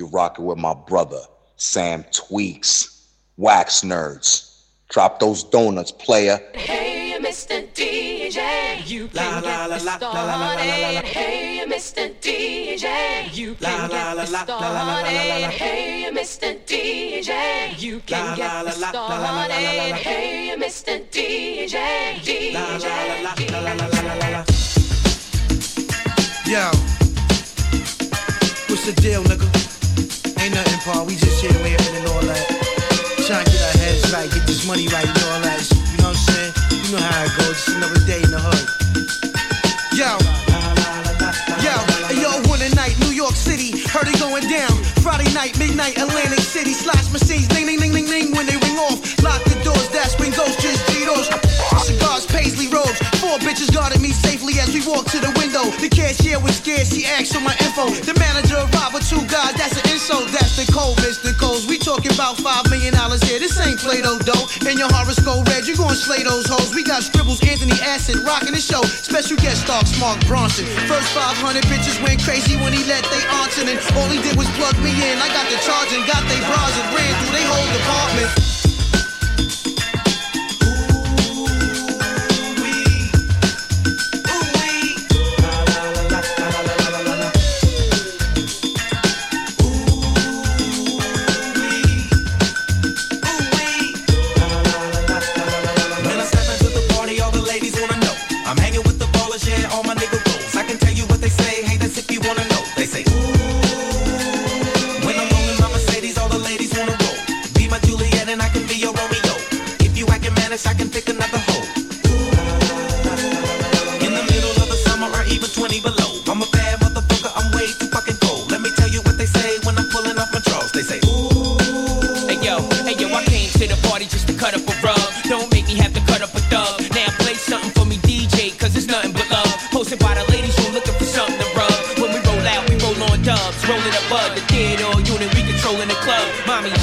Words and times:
You're 0.00 0.08
rocking 0.08 0.46
with 0.46 0.56
my 0.56 0.72
brother, 0.72 1.20
Sam 1.56 2.06
Tweaks, 2.10 3.06
Wax 3.36 3.82
Nerds. 3.82 4.62
Drop 4.88 5.20
those 5.20 5.44
donuts, 5.44 5.92
player. 5.92 6.40
Hey, 6.54 7.18
Mr. 7.20 7.68
DJ, 7.74 8.88
you 8.88 9.08
can 9.08 9.42
get 9.42 9.70
me 9.70 9.78
started. 9.78 11.04
Hey, 11.04 11.66
Mr. 11.68 12.14
DJ, 12.18 13.36
you 13.36 13.54
can 13.56 13.90
get 13.90 14.16
me 14.16 14.24
started. 14.24 15.50
Hey, 15.50 16.10
Mr. 16.10 16.58
DJ, 16.64 17.78
you 17.78 18.00
can 18.06 18.36
get 18.38 18.64
me 18.64 18.72
started. 18.72 19.96
Hey, 19.96 20.56
Mr. 20.58 21.04
DJ, 21.10 22.14
DJ. 22.24 22.86
Yo, 26.46 26.70
what's 28.66 28.86
the 28.86 28.92
deal, 29.02 29.22
nigga? 29.24 29.69
Ain't 30.40 30.54
nothing, 30.54 30.80
Paul. 30.80 31.04
We 31.04 31.16
just 31.16 31.40
here 31.42 31.52
laughing 31.60 31.96
and 32.00 32.06
all 32.08 32.24
that. 32.24 32.46
Trying 33.28 33.44
to 33.44 33.50
get 33.52 33.60
our 33.60 33.76
heads 33.76 34.08
right, 34.10 34.30
get 34.32 34.46
this 34.46 34.66
money 34.66 34.88
right 34.88 35.04
and 35.04 35.22
all 35.28 35.40
that. 35.44 35.60
You 35.68 36.00
know 36.00 36.08
what 36.08 36.16
I'm 36.16 36.26
saying? 36.32 36.52
You 36.80 36.96
know 36.96 37.02
how 37.04 37.28
it 37.28 37.32
goes. 37.36 37.60
Just 37.60 37.76
another 37.76 38.00
day 38.08 38.24
in 38.24 38.30
the 38.32 38.40
hood. 38.40 38.64
Yo. 39.92 40.16
Yo, 41.60 41.76
yo, 42.16 42.32
one 42.48 42.62
a 42.64 42.72
night, 42.74 42.96
New 43.04 43.12
York 43.12 43.36
City, 43.36 43.84
heard 43.92 44.08
it 44.08 44.16
going 44.18 44.48
down. 44.48 44.72
Friday 45.04 45.28
night, 45.36 45.52
midnight, 45.58 46.00
Atlantic 46.00 46.40
City, 46.40 46.72
slash 46.72 47.12
machines, 47.12 47.46
ding, 47.48 47.66
ding, 47.66 47.78
ding, 47.78 47.92
ding, 47.92 48.08
ding, 48.08 48.32
when 48.32 48.46
they 48.46 48.56
ring 48.56 48.78
off. 48.80 48.96
Lock 49.22 49.44
the 49.44 49.60
doors, 49.60 49.88
that's 49.92 50.18
when 50.18 50.32
ghosts 50.32 50.56
just 50.62 50.80
Cheetos. 50.88 51.28
Cigars, 51.84 52.24
paisley 52.26 52.68
robes, 52.72 52.96
four 53.20 53.36
bitches 53.44 53.72
guarded 53.72 54.00
me 54.00 54.10
safely 54.10 54.58
as 54.58 54.72
we 54.72 54.80
walked 54.88 55.12
to 55.12 55.20
the 55.20 55.32
window. 55.36 55.68
The 55.84 55.88
cashier 55.92 56.40
was 56.40 56.56
scared, 56.56 56.86
she 56.86 57.04
asked 57.04 57.34
for 57.36 57.44
my 57.44 57.52
info. 57.60 57.92
The 57.92 58.16
manager 58.18 58.56
arrived 58.56 58.94
with 58.94 59.08
two 59.08 59.20
guys, 59.28 59.54
that's 59.54 59.76
an 59.76 59.89
insult, 60.10 60.28
that's 60.32 60.56
the 60.58 60.66
code, 60.72 60.96
Mr. 60.98 61.30
Coles. 61.38 61.66
We 61.66 61.78
talking 61.78 62.12
about 62.12 62.36
five 62.38 62.68
million 62.70 62.94
dollars 62.94 63.22
here, 63.22 63.38
this 63.38 63.58
ain't 63.60 63.78
Play-Doh 63.78 64.18
dough. 64.18 64.46
And 64.66 64.78
your 64.78 64.90
horoscope 64.90 65.46
red, 65.48 65.66
you 65.66 65.76
gonna 65.76 65.94
slay 65.94 66.22
those 66.22 66.46
hoes. 66.46 66.74
We 66.74 66.82
got 66.82 67.02
scribbles, 67.02 67.40
Anthony 67.46 67.78
Acid, 67.82 68.16
rocking 68.26 68.52
the 68.52 68.60
show. 68.60 68.82
Special 68.82 69.36
guest 69.36 69.62
star, 69.62 69.82
Mark 69.98 70.18
Bronson. 70.26 70.66
First 70.90 71.14
500 71.14 71.62
bitches 71.64 72.02
went 72.02 72.22
crazy 72.22 72.56
when 72.56 72.72
he 72.72 72.82
let 72.84 73.04
they 73.06 73.22
in, 73.62 73.68
and 73.68 73.78
all 73.96 74.08
he 74.08 74.20
did 74.22 74.36
was 74.36 74.48
plug 74.58 74.76
me 74.82 74.90
in. 74.90 75.18
I 75.18 75.28
got 75.30 75.46
the 75.50 75.58
charge 75.62 75.92
and 75.94 76.06
got 76.06 76.22
they 76.26 76.40
bras 76.46 76.74
and 76.78 76.88
ran 76.94 77.12
through 77.22 77.34
they 77.36 77.46
whole 77.46 77.70
department. 77.72 78.59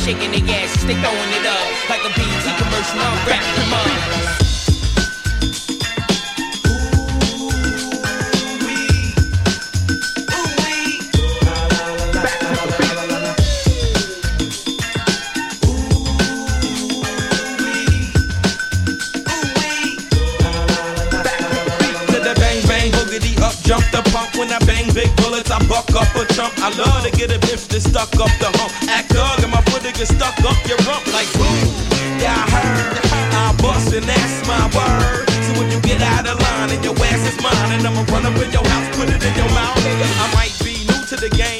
Shaking 0.07 0.31
their 0.31 0.56
asses, 0.56 0.85
they 0.85 0.95
throwing 0.95 1.31
it 1.35 1.45
up. 1.45 1.90
Like 1.90 2.00
a 2.06 2.12
BT 2.16 2.45
commercial, 2.56 3.00
I'm 3.00 3.28
wrapping 3.28 3.56
them 3.59 3.73
up. 3.73 4.38
jump 23.63 23.84
the 23.91 24.01
pump 24.13 24.34
when 24.38 24.50
I 24.50 24.59
bang 24.59 24.88
big 24.94 25.13
bullets. 25.17 25.51
I 25.51 25.59
buck 25.67 25.91
up. 25.91 26.07
I 26.67 26.69
love 26.75 27.03
to 27.03 27.12
get 27.12 27.31
a 27.31 27.40
bitch 27.40 27.67
that 27.67 27.81
stuck 27.81 28.16
up 28.16 28.31
the 28.40 28.56
get 29.97 30.08
stuck 30.08 30.38
up 30.46 30.58
your 30.68 30.78
rump 30.85 31.06
like 31.12 31.31
boom. 31.34 31.58
Yeah, 32.22 32.38
I 32.38 32.46
heard. 32.53 32.97
I 33.34 33.56
bust 33.58 33.94
and 33.94 34.06
that's 34.06 34.47
my 34.47 34.62
word. 34.78 35.25
So 35.41 35.63
if 35.63 35.74
you 35.74 35.81
get 35.81 36.02
out 36.02 36.28
of 36.28 36.40
line 36.40 36.69
and 36.69 36.84
your 36.85 36.94
ass 37.09 37.25
is 37.25 37.41
mine, 37.41 37.72
and 37.74 37.81
I'ma 37.88 38.06
run 38.13 38.25
up 38.25 38.38
in 38.38 38.52
your 38.52 38.66
house, 38.68 38.96
put 38.96 39.09
it 39.09 39.24
in 39.24 39.34
your 39.34 39.50
mouth. 39.58 39.78
nigga. 39.81 40.06
I 40.22 40.28
might 40.38 40.53
be 40.62 40.85
new 40.85 41.02
to 41.09 41.16
the 41.16 41.30
game, 41.34 41.56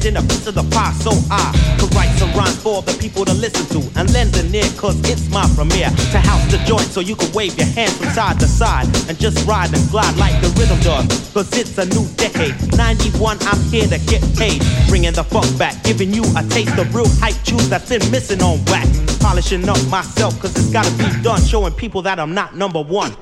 demanding 0.00 0.16
a 0.16 0.28
piece 0.28 0.46
of 0.46 0.54
the 0.54 0.62
pie 0.74 0.92
so 0.92 1.10
I 1.30 1.52
could 1.78 1.94
write 1.94 2.10
some 2.18 2.32
rhymes 2.32 2.56
for 2.62 2.82
the 2.82 2.96
people 2.98 3.24
to 3.24 3.34
listen 3.34 3.66
to 3.76 3.80
and 3.98 4.12
lend 4.12 4.36
an 4.36 4.54
ear, 4.54 4.68
cause 4.76 4.98
it's 5.04 5.28
my 5.30 5.46
premiere 5.54 5.90
to 6.12 6.18
house 6.18 6.44
the 6.50 6.58
joint 6.66 6.86
so 6.86 7.00
you 7.00 7.16
can 7.16 7.30
wave 7.32 7.56
your 7.56 7.66
hands 7.66 7.96
from 7.96 8.08
side 8.10 8.40
to 8.40 8.46
side 8.46 8.86
and 9.08 9.18
just 9.18 9.46
ride 9.46 9.72
and 9.74 9.90
glide 9.90 10.16
like 10.16 10.40
the 10.40 10.48
rhythm 10.58 10.80
does, 10.80 11.06
cause 11.32 11.48
it's 11.56 11.76
a 11.78 11.86
new 11.86 12.06
decade. 12.16 12.54
91, 12.76 13.38
I'm 13.42 13.60
here 13.70 13.86
to 13.88 13.98
get 14.06 14.22
paid, 14.36 14.62
bringing 14.88 15.12
the 15.12 15.24
funk 15.24 15.46
back, 15.58 15.82
giving 15.84 16.12
you 16.12 16.24
a 16.36 16.42
taste 16.48 16.76
of 16.78 16.94
real 16.94 17.08
hype 17.20 17.36
tunes 17.44 17.68
that's 17.68 17.88
been 17.88 18.10
missing 18.10 18.42
on 18.42 18.64
wax. 18.66 18.88
Polishing 19.20 19.68
up 19.68 19.80
myself, 19.88 20.38
cause 20.40 20.56
it's 20.56 20.70
gotta 20.70 20.90
be 20.96 21.22
done, 21.22 21.40
showing 21.42 21.72
people 21.74 22.02
that 22.02 22.18
I'm 22.18 22.34
not 22.34 22.56
number 22.56 22.82
one. 22.82 23.12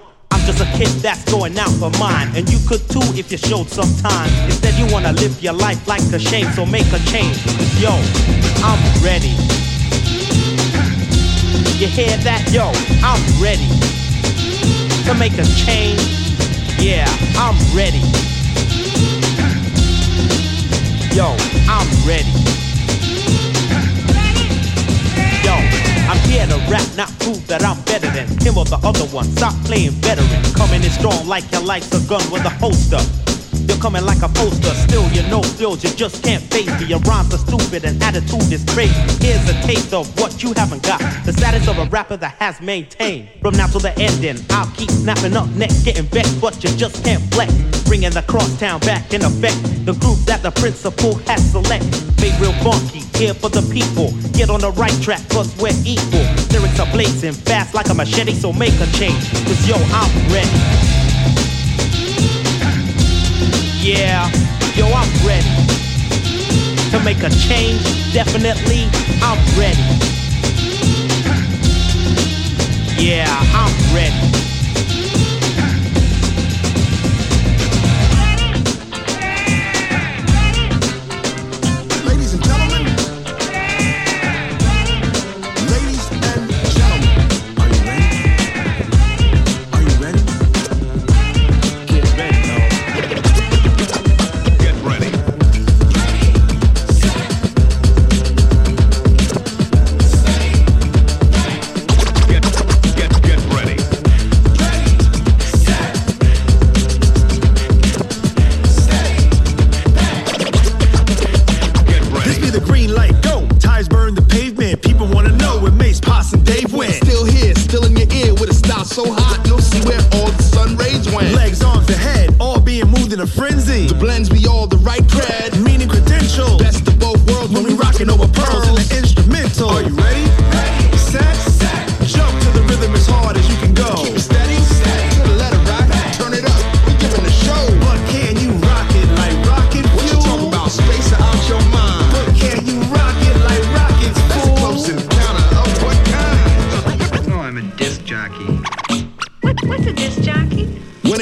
Just 0.48 0.62
a 0.62 0.78
kid 0.78 0.88
that's 1.02 1.30
going 1.30 1.58
out 1.58 1.68
for 1.72 1.90
mine. 2.00 2.34
And 2.34 2.48
you 2.48 2.58
could 2.66 2.80
too 2.88 3.04
if 3.12 3.30
you 3.30 3.36
showed 3.36 3.68
some 3.68 3.94
time. 3.96 4.30
Instead, 4.46 4.78
you 4.78 4.90
wanna 4.90 5.12
live 5.12 5.42
your 5.42 5.52
life 5.52 5.86
like 5.86 6.00
a 6.00 6.18
shame, 6.18 6.50
so 6.52 6.64
make 6.64 6.90
a 6.90 6.98
change. 7.00 7.36
Yo, 7.76 7.90
I'm 8.64 8.80
ready. 9.04 9.36
You 11.76 11.86
hear 11.86 12.16
that? 12.24 12.48
Yo, 12.50 12.64
I'm 13.04 13.20
ready 13.42 13.68
to 15.04 15.14
make 15.20 15.36
a 15.36 15.44
change. 15.44 16.00
Yeah, 16.80 17.04
I'm 17.36 17.58
ready. 17.76 18.00
Yo, 21.14 21.36
I'm 21.68 22.08
ready. 22.08 22.67
I'm 26.18 26.30
here 26.30 26.46
to 26.46 26.58
rap, 26.70 26.86
not 26.96 27.10
prove 27.20 27.46
that 27.46 27.62
I'm 27.64 27.80
better 27.84 28.10
than 28.10 28.26
him 28.42 28.58
or 28.58 28.64
the 28.64 28.78
other 28.82 29.04
one. 29.14 29.24
Stop 29.36 29.54
playing 29.64 29.92
veteran. 30.02 30.42
Coming 30.54 30.82
in 30.82 30.90
strong 30.90 31.26
like 31.26 31.50
your 31.52 31.62
life's 31.62 31.92
a 31.94 32.08
gun 32.08 32.22
with 32.30 32.44
a 32.44 32.50
holster. 32.50 33.27
You're 33.68 33.76
coming 33.76 34.04
like 34.06 34.22
a 34.22 34.28
poster, 34.28 34.72
still 34.88 35.06
you 35.12 35.22
know 35.28 35.42
skills, 35.42 35.84
you 35.84 35.90
just 35.90 36.24
can't 36.24 36.42
face 36.42 36.72
me. 36.80 36.86
Your 36.86 37.00
rhymes 37.00 37.34
are 37.34 37.38
stupid 37.38 37.84
and 37.84 38.02
attitude 38.02 38.50
is 38.50 38.64
crazy. 38.72 38.94
Here's 39.20 39.46
a 39.46 39.52
taste 39.62 39.92
of 39.92 40.08
what 40.18 40.42
you 40.42 40.54
haven't 40.54 40.82
got. 40.82 41.00
The 41.26 41.34
status 41.34 41.68
of 41.68 41.76
a 41.76 41.84
rapper 41.84 42.16
that 42.16 42.32
has 42.40 42.62
maintained. 42.62 43.28
From 43.42 43.54
now 43.56 43.66
till 43.66 43.80
the 43.80 43.92
ending, 43.98 44.42
I'll 44.48 44.70
keep 44.72 44.90
snapping 44.90 45.36
up 45.36 45.48
next, 45.50 45.84
getting 45.84 46.06
vexed, 46.06 46.40
but 46.40 46.64
you 46.64 46.70
just 46.76 47.04
can't 47.04 47.22
flex. 47.34 47.52
Bringing 47.84 48.10
the 48.10 48.22
crosstown 48.22 48.80
back 48.80 49.12
in 49.12 49.22
effect. 49.22 49.60
The 49.84 49.92
group 49.92 50.18
that 50.24 50.42
the 50.42 50.50
principal 50.52 51.16
has 51.28 51.44
select. 51.52 51.84
Made 52.22 52.40
real 52.40 52.56
funky, 52.64 53.04
here 53.18 53.34
for 53.34 53.50
the 53.50 53.62
people. 53.68 54.16
Get 54.32 54.48
on 54.48 54.60
the 54.60 54.72
right 54.72 54.96
track, 55.02 55.20
cause 55.28 55.54
we're 55.60 55.76
equal. 55.84 56.24
Lyrics 56.56 56.80
are 56.80 56.90
blazing 56.90 57.34
fast 57.34 57.74
like 57.74 57.90
a 57.90 57.94
machete, 57.94 58.32
so 58.32 58.50
make 58.50 58.74
a 58.80 58.86
change. 58.96 59.28
Cause 59.44 59.68
yo, 59.68 59.76
I'm 59.92 60.32
ready. 60.32 60.97
Yeah, 63.88 64.30
yo, 64.74 64.84
I'm 64.88 65.08
ready 65.26 65.48
to 66.90 67.00
make 67.02 67.22
a 67.22 67.30
change. 67.30 68.12
Definitely, 68.12 68.84
I'm 69.22 69.38
ready. 69.58 69.80
Yeah, 73.02 73.26
I'm 73.54 73.94
ready. 73.94 74.27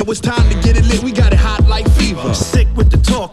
It 0.07 0.09
was 0.09 0.21
time 0.21 0.49
to 0.49 0.55
get 0.61 0.77
it 0.77 0.85
lit, 0.85 1.03
we 1.03 1.11
got 1.11 1.33
it 1.33 1.39
hot 1.39 1.67
like 1.67 1.91
fever. 1.91 2.33
Sick 2.33 2.69
with 2.77 2.93
the 2.93 2.97
talk, 2.99 3.33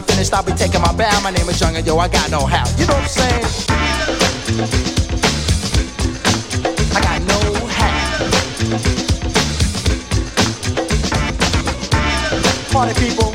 finished, 0.00 0.32
I'll 0.32 0.42
be 0.42 0.52
taking 0.52 0.80
my 0.80 0.92
bow. 0.92 1.20
My 1.22 1.30
name 1.30 1.48
is 1.48 1.60
Young, 1.60 1.76
and 1.76 1.86
yo, 1.86 1.98
I 1.98 2.08
got 2.08 2.30
no 2.30 2.46
how. 2.46 2.64
You 2.78 2.86
know 2.86 2.94
what 2.94 3.02
I'm 3.02 3.08
saying? 3.08 3.44
I 6.96 7.00
got 7.00 7.20
no 7.22 7.40
hat. 7.66 8.20
Party 12.72 12.94
people, 13.04 13.32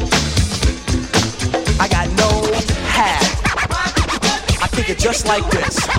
I 1.79 1.87
got 1.87 2.07
no 2.17 2.29
hat. 2.87 3.23
I 4.61 4.67
kick 4.71 4.89
it 4.89 4.99
just 4.99 5.27
like 5.27 5.49
this. 5.51 5.98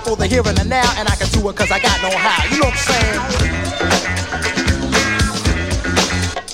for 0.00 0.16
the 0.16 0.26
here 0.26 0.42
and 0.46 0.56
the 0.56 0.64
now, 0.64 0.90
and 0.96 1.08
I 1.08 1.14
can 1.14 1.28
do 1.28 1.48
it 1.48 1.56
cause 1.56 1.70
I 1.70 1.78
got 1.78 2.02
no 2.02 2.10
how. 2.16 2.44
You 2.50 2.58
know 2.58 2.66
what 2.66 2.74
I'm 2.74 2.78
saying? 2.78 3.20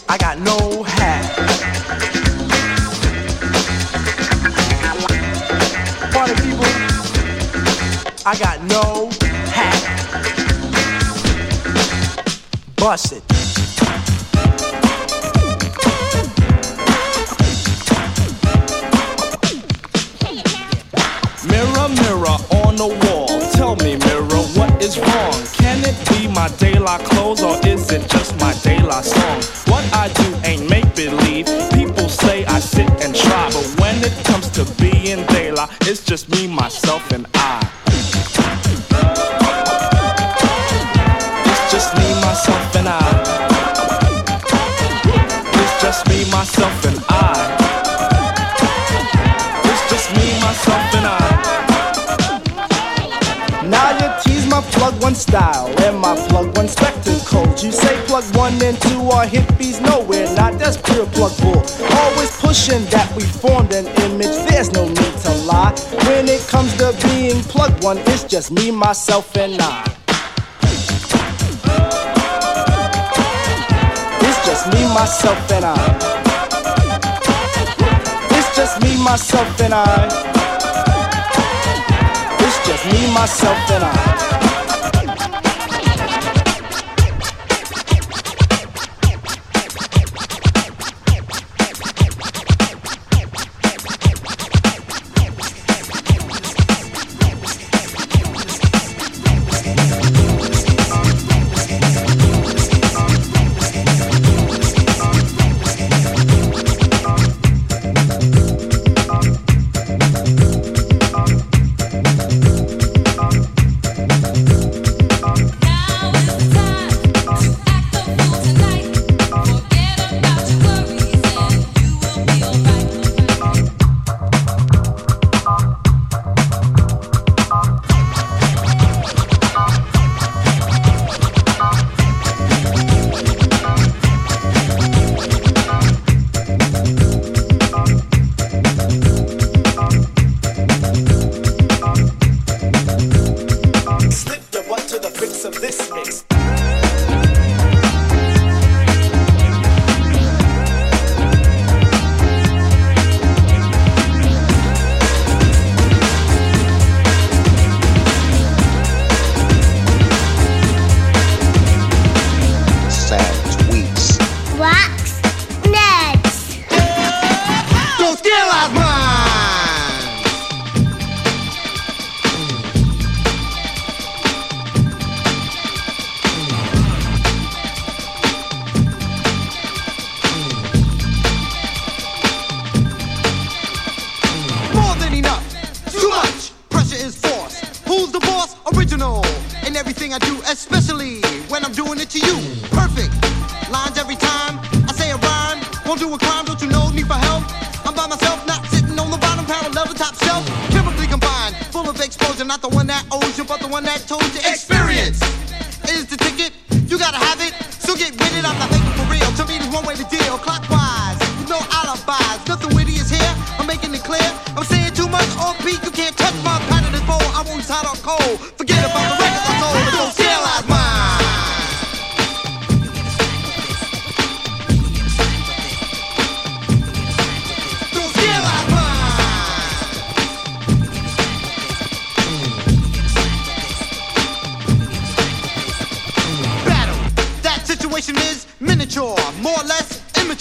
I 0.09 0.19
got 0.19 0.39
no 0.41 0.83
hat. 0.83 1.25
Party 6.13 6.35
people, 6.43 6.67
I 8.27 8.37
got 8.39 8.63
no 8.65 9.11
hat. 9.55 9.81
Bust 12.77 13.13
it. 13.13 13.23
Mirror, 21.49 21.89
mirror 21.89 22.37
on 22.65 22.77
the 22.77 22.87
wall. 22.87 23.10
Tell 23.71 23.87
me, 23.87 23.95
mirror, 23.99 24.43
what 24.59 24.83
is 24.83 24.99
wrong? 24.99 25.33
Can 25.53 25.79
it 25.85 25.95
be 26.09 26.27
my 26.27 26.49
daylight 26.59 27.05
clothes 27.05 27.41
or 27.41 27.57
is 27.65 27.93
it 27.93 28.11
just 28.11 28.37
my 28.41 28.53
daylight 28.65 29.05
song? 29.05 29.43
What 29.73 29.85
I 29.95 30.09
do 30.09 30.35
ain't 30.45 30.69
make 30.69 30.93
believe. 30.97 31.47
People 31.73 32.09
say 32.09 32.45
I 32.47 32.59
sit 32.59 32.91
and 33.01 33.15
try, 33.15 33.49
but 33.53 33.81
when 33.81 34.03
it 34.03 34.25
comes 34.25 34.49
to 34.59 34.65
being 34.83 35.25
daylight, 35.27 35.71
it's 35.83 36.05
just 36.05 36.29
me, 36.31 36.49
myself, 36.49 37.13
and 37.13 37.29
I. 37.33 37.40
two 58.61 59.09
are 59.09 59.25
hippies, 59.25 59.81
nowhere 59.81 60.27
not. 60.35 60.59
That's 60.59 60.77
pure 60.77 61.07
plug 61.07 61.33
bull. 61.41 61.65
Always 61.97 62.31
pushing 62.37 62.85
that 62.93 63.11
we 63.17 63.23
formed 63.23 63.73
an 63.73 63.87
image. 64.05 64.37
There's 64.49 64.71
no 64.73 64.87
need 64.87 65.17
to 65.25 65.33
lie. 65.49 65.73
When 66.07 66.29
it 66.29 66.47
comes 66.47 66.77
to 66.77 66.93
being 67.09 67.43
plug 67.45 67.73
one, 67.83 67.99
it's 68.13 68.25
just 68.25 68.51
me, 68.53 68.71
myself, 68.71 69.35
and 69.37 69.61
I. 69.61 69.85
It's 74.21 74.41
just 74.47 74.67
me, 74.75 74.83
myself, 74.93 75.53
and 75.53 75.65
I. 75.65 75.77
It's 78.37 78.57
just 78.57 78.83
me, 78.83 79.03
myself, 79.03 79.61
and 79.61 79.73
I. 79.73 79.85
It's 82.41 82.59
just 82.69 82.85
me, 82.93 83.13
myself, 83.15 83.71
and 83.71 83.85
I. 83.85 84.10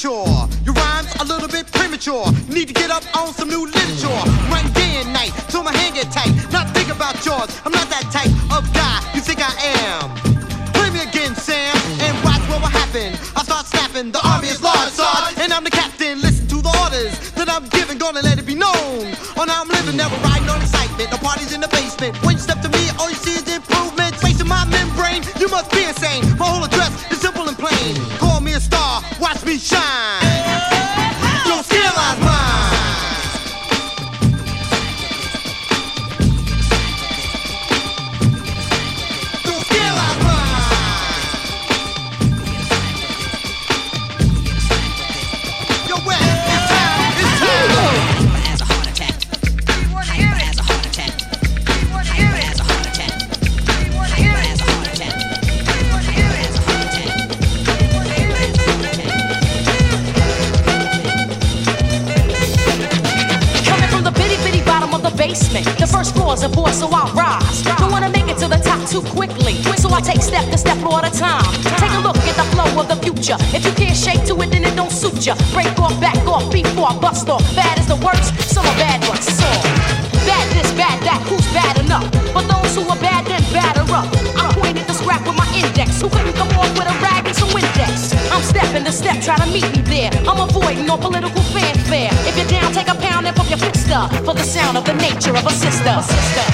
Your 0.03 0.48
rhymes 0.63 1.12
a 1.20 1.25
little 1.25 1.50
bit 1.50 1.68
premature. 1.74 2.24
You 2.48 2.53
need 2.56 2.70
to 2.70 2.74
get 2.74 2.89
up 2.89 3.03
on 3.18 3.34
some 3.34 3.50
new 3.50 3.65
literature. 3.65 4.08
Run 4.48 4.63
day 4.72 5.03
and 5.03 5.12
night 5.12 5.36
till 5.50 5.62
my 5.62 5.75
hand 5.75 5.96
get 5.96 6.10
tight. 6.10 6.32
Not 6.53 6.72
think 6.72 6.88
about 6.88 7.20
yours. 7.25 7.51
I'm 7.65 7.74
not 7.74 7.89
that 7.91 8.08
type 8.08 8.32
of 8.48 8.63
guy 8.72 9.03
you 9.13 9.20
think 9.20 9.44
I 9.44 9.51
am. 9.84 10.15
Play 10.72 10.89
me 10.91 11.03
again, 11.03 11.36
Sam, 11.36 11.75
and 12.00 12.15
watch 12.24 12.39
what 12.48 12.62
will 12.63 12.72
happen. 12.72 13.12
I 13.36 13.44
start 13.44 13.65
snapping. 13.65 14.13
The 14.13 14.25
army 14.25 14.48
is 14.48 14.63
large, 14.63 14.88
Sarge, 14.88 15.36
and 15.38 15.51
I'm 15.51 15.65
the 15.65 15.70
captain. 15.70 16.22
Listen 16.22 16.48
to 16.48 16.62
the 16.63 16.72
orders 16.79 17.20
that 17.36 17.50
I'm 17.50 17.68
giving. 17.68 17.98
Gonna 17.98 18.22
let 18.22 18.39
it 18.39 18.46
be 18.46 18.56
known. 18.56 19.03
On 19.36 19.50
how 19.50 19.63
I'm 19.63 19.68
living, 19.68 19.98
never 19.98 20.15
riding 20.24 20.48
on 20.48 20.62
excitement. 20.62 21.12
No 21.12 21.18
parties 21.18 21.51
in 21.51 21.60
the 21.60 21.68
basement. 21.68 22.15
When 22.24 22.39
you 22.39 22.41
step 22.41 22.62
to 22.62 22.70
me, 22.70 22.88
all 23.00 23.10
you 23.10 23.20
see 23.20 23.36
is 23.36 23.44
improvement. 23.51 24.15
Facing 24.15 24.48
my 24.48 24.63
membrane, 24.63 25.27
you 25.44 25.50
must 25.50 25.70
be 25.75 25.84
insane. 25.84 26.24
My 26.39 26.48
whole 26.48 26.63
address 26.63 26.96
watch 29.20 29.44
me 29.46 29.58
shine. 29.58 30.99
First 66.40 66.54
a 66.54 66.56
boy, 66.56 66.72
so 66.72 66.88
I 66.92 67.12
rise. 67.14 67.64
Don't 67.64 67.92
wanna 67.92 68.10
make 68.10 68.28
it 68.28 68.38
to 68.40 68.48
the 68.48 68.58
top 68.58 68.80
too 68.88 69.02
quickly. 69.02 69.56
So 69.78 69.90
I 69.92 70.02
take 70.02 70.22
step 70.22 70.46
to 70.52 70.58
step 70.58 70.78
all 70.84 71.02
the 71.02 71.10
time. 71.10 71.44
Take 71.80 71.92
a 71.92 72.00
look 72.00 72.18
at 72.18 72.36
the 72.36 72.48
flow 72.56 72.80
of 72.80 72.88
the 72.88 72.96
future. 72.96 73.36
If 73.56 73.66
you 73.66 73.72
can't 73.74 73.98
shake 73.98 74.25
to 74.28 74.36
it, 74.42 74.52
then 74.52 74.64
it 74.64 74.75
don't 74.75 74.92
suit 74.92 75.25
ya. 75.25 75.36
Break 75.54 75.78
off, 75.80 76.00
back 76.00 76.18
off, 76.28 76.52
before 76.52 76.90
I 76.90 76.98
bust 77.00 77.30
off. 77.30 77.44
Bad 77.56 77.80
is 77.80 77.88
the 77.88 77.98
worst, 77.98 78.32
some 78.54 78.66
are 78.66 78.78
bad 78.78 79.00
ones. 79.08 79.25
So 79.25 79.48
bad 80.28 80.46
this, 80.56 80.72
bad 80.74 81.00
that, 81.04 81.22
who's 81.28 81.46
bad 81.54 81.75
enough? 81.84 82.08
For 82.34 82.44
those 82.44 82.75
who 82.75 82.88
are 82.88 83.00
bad, 83.00 83.25
then 83.25 83.44
batter 83.52 83.86
up. 83.92 84.08
I 84.38 84.54
pointed 84.60 84.86
the 84.88 84.94
scrap 84.94 85.25
with 85.28 85.36
my 85.36 85.48
index. 85.56 86.02
Who 86.02 86.10
couldn't 86.10 86.36
come 86.36 86.50
off 86.56 86.72
with 86.78 86.88
a 86.88 86.99
I'm 88.40 88.46
stepping 88.46 88.86
the 88.86 88.92
step, 88.94 89.22
try 89.22 89.36
to 89.36 89.46
meet 89.52 89.68
me 89.75 89.82
there. 89.84 90.12
I'm 90.25 90.40
avoiding 90.40 90.90
all 90.90 90.98
political 90.98 91.42
fanfare. 91.52 92.08
If 92.24 92.38
you're 92.38 92.48
down, 92.48 92.72
take 92.72 92.88
a 92.88 92.96
pound 92.96 93.28
and 93.28 93.36
pump 93.36 93.50
your 93.50 93.60
up 93.92 94.12
for 94.24 94.34
the 94.34 94.44
sound 94.44 94.78
of 94.78 94.86
the 94.86 94.94
nature 94.94 95.36
of 95.36 95.46
a 95.46 95.52
sister. 95.52 95.92
A 95.92 96.02
sister. 96.02 96.46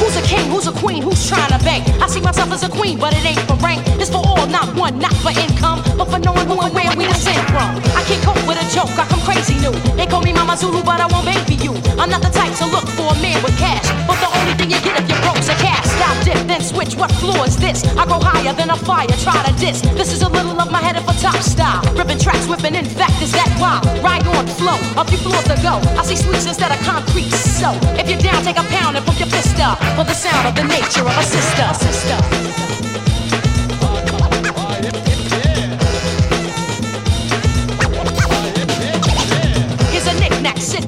Who's 0.00 0.16
a 0.16 0.22
king? 0.22 0.48
Who's 0.48 0.66
a 0.66 0.72
queen? 0.72 1.02
Who's 1.02 1.28
trying 1.28 1.50
to 1.50 1.62
bang? 1.62 1.82
I 2.00 2.06
see 2.08 2.22
myself 2.22 2.50
as 2.52 2.62
a 2.62 2.70
queen, 2.70 2.98
but 2.98 3.12
it 3.12 3.22
ain't 3.22 3.40
for 3.40 3.56
rank. 3.56 3.82
It's 4.00 4.08
for 4.08 4.22
all, 4.24 4.46
not 4.46 4.74
one, 4.74 4.98
not 4.98 5.12
for 5.16 5.28
income, 5.28 5.82
but 5.98 6.06
for 6.06 6.18
knowing 6.18 6.46
who 6.48 6.58
and 6.58 6.72
where 6.72 6.88
we 6.96 7.04
descend 7.04 7.46
from. 7.48 7.76
I 7.92 8.02
can't 8.08 8.24
cope 8.24 8.46
with 8.48 8.55
joke, 8.70 8.90
I 8.98 9.06
come 9.06 9.20
crazy 9.22 9.54
new. 9.62 9.74
They 9.94 10.06
call 10.06 10.22
me 10.22 10.32
Mama 10.32 10.56
Zulu, 10.56 10.82
but 10.82 11.00
I 11.00 11.06
won't 11.06 11.26
baby 11.26 11.56
you. 11.62 11.72
I'm 11.98 12.10
not 12.10 12.22
the 12.22 12.30
type 12.30 12.52
to 12.58 12.66
look 12.66 12.86
for 12.98 13.12
a 13.14 13.16
man 13.22 13.38
with 13.42 13.56
cash, 13.58 13.86
but 14.06 14.18
the 14.18 14.30
only 14.38 14.54
thing 14.58 14.70
you 14.70 14.80
get 14.82 14.98
if 14.98 15.08
you're 15.08 15.20
broke's 15.22 15.48
a 15.48 15.56
cash. 15.60 15.84
Stop, 15.96 16.16
dip, 16.24 16.38
then 16.46 16.60
switch. 16.60 16.96
What 16.96 17.12
floor 17.22 17.46
is 17.46 17.56
this? 17.56 17.84
I 17.96 18.04
go 18.06 18.18
higher 18.18 18.52
than 18.54 18.70
a 18.70 18.76
fire, 18.76 19.08
try 19.22 19.36
to 19.44 19.52
diss. 19.58 19.80
This 19.94 20.12
is 20.12 20.22
a 20.22 20.28
little 20.28 20.58
of 20.60 20.70
my 20.70 20.80
head 20.80 20.96
for 21.04 21.14
top 21.20 21.40
style. 21.42 21.82
Ripping 21.94 22.18
tracks, 22.18 22.46
whipping, 22.46 22.74
in 22.74 22.84
fact, 22.84 23.20
is 23.22 23.32
that 23.32 23.50
wild. 23.60 23.86
Ride 24.02 24.26
on, 24.34 24.46
flow, 24.46 24.78
a 24.96 25.04
few 25.04 25.18
floors 25.18 25.46
to 25.50 25.56
go. 25.62 25.78
I 25.98 26.02
see 26.04 26.16
sweets 26.16 26.46
instead 26.46 26.72
of 26.72 26.80
concrete. 26.84 27.30
So, 27.32 27.72
if 28.00 28.08
you're 28.08 28.20
down, 28.20 28.42
take 28.42 28.58
a 28.58 28.66
pound 28.74 28.96
and 28.96 29.04
pump 29.04 29.18
your 29.18 29.28
fist 29.28 29.58
up 29.60 29.78
for 29.96 30.04
the 30.04 30.14
sound 30.14 30.48
of 30.48 30.54
the 30.54 30.64
nature 30.64 31.04
of 31.06 31.16
a 31.16 31.22
sister. 31.22 31.66
sister. 31.74 33.15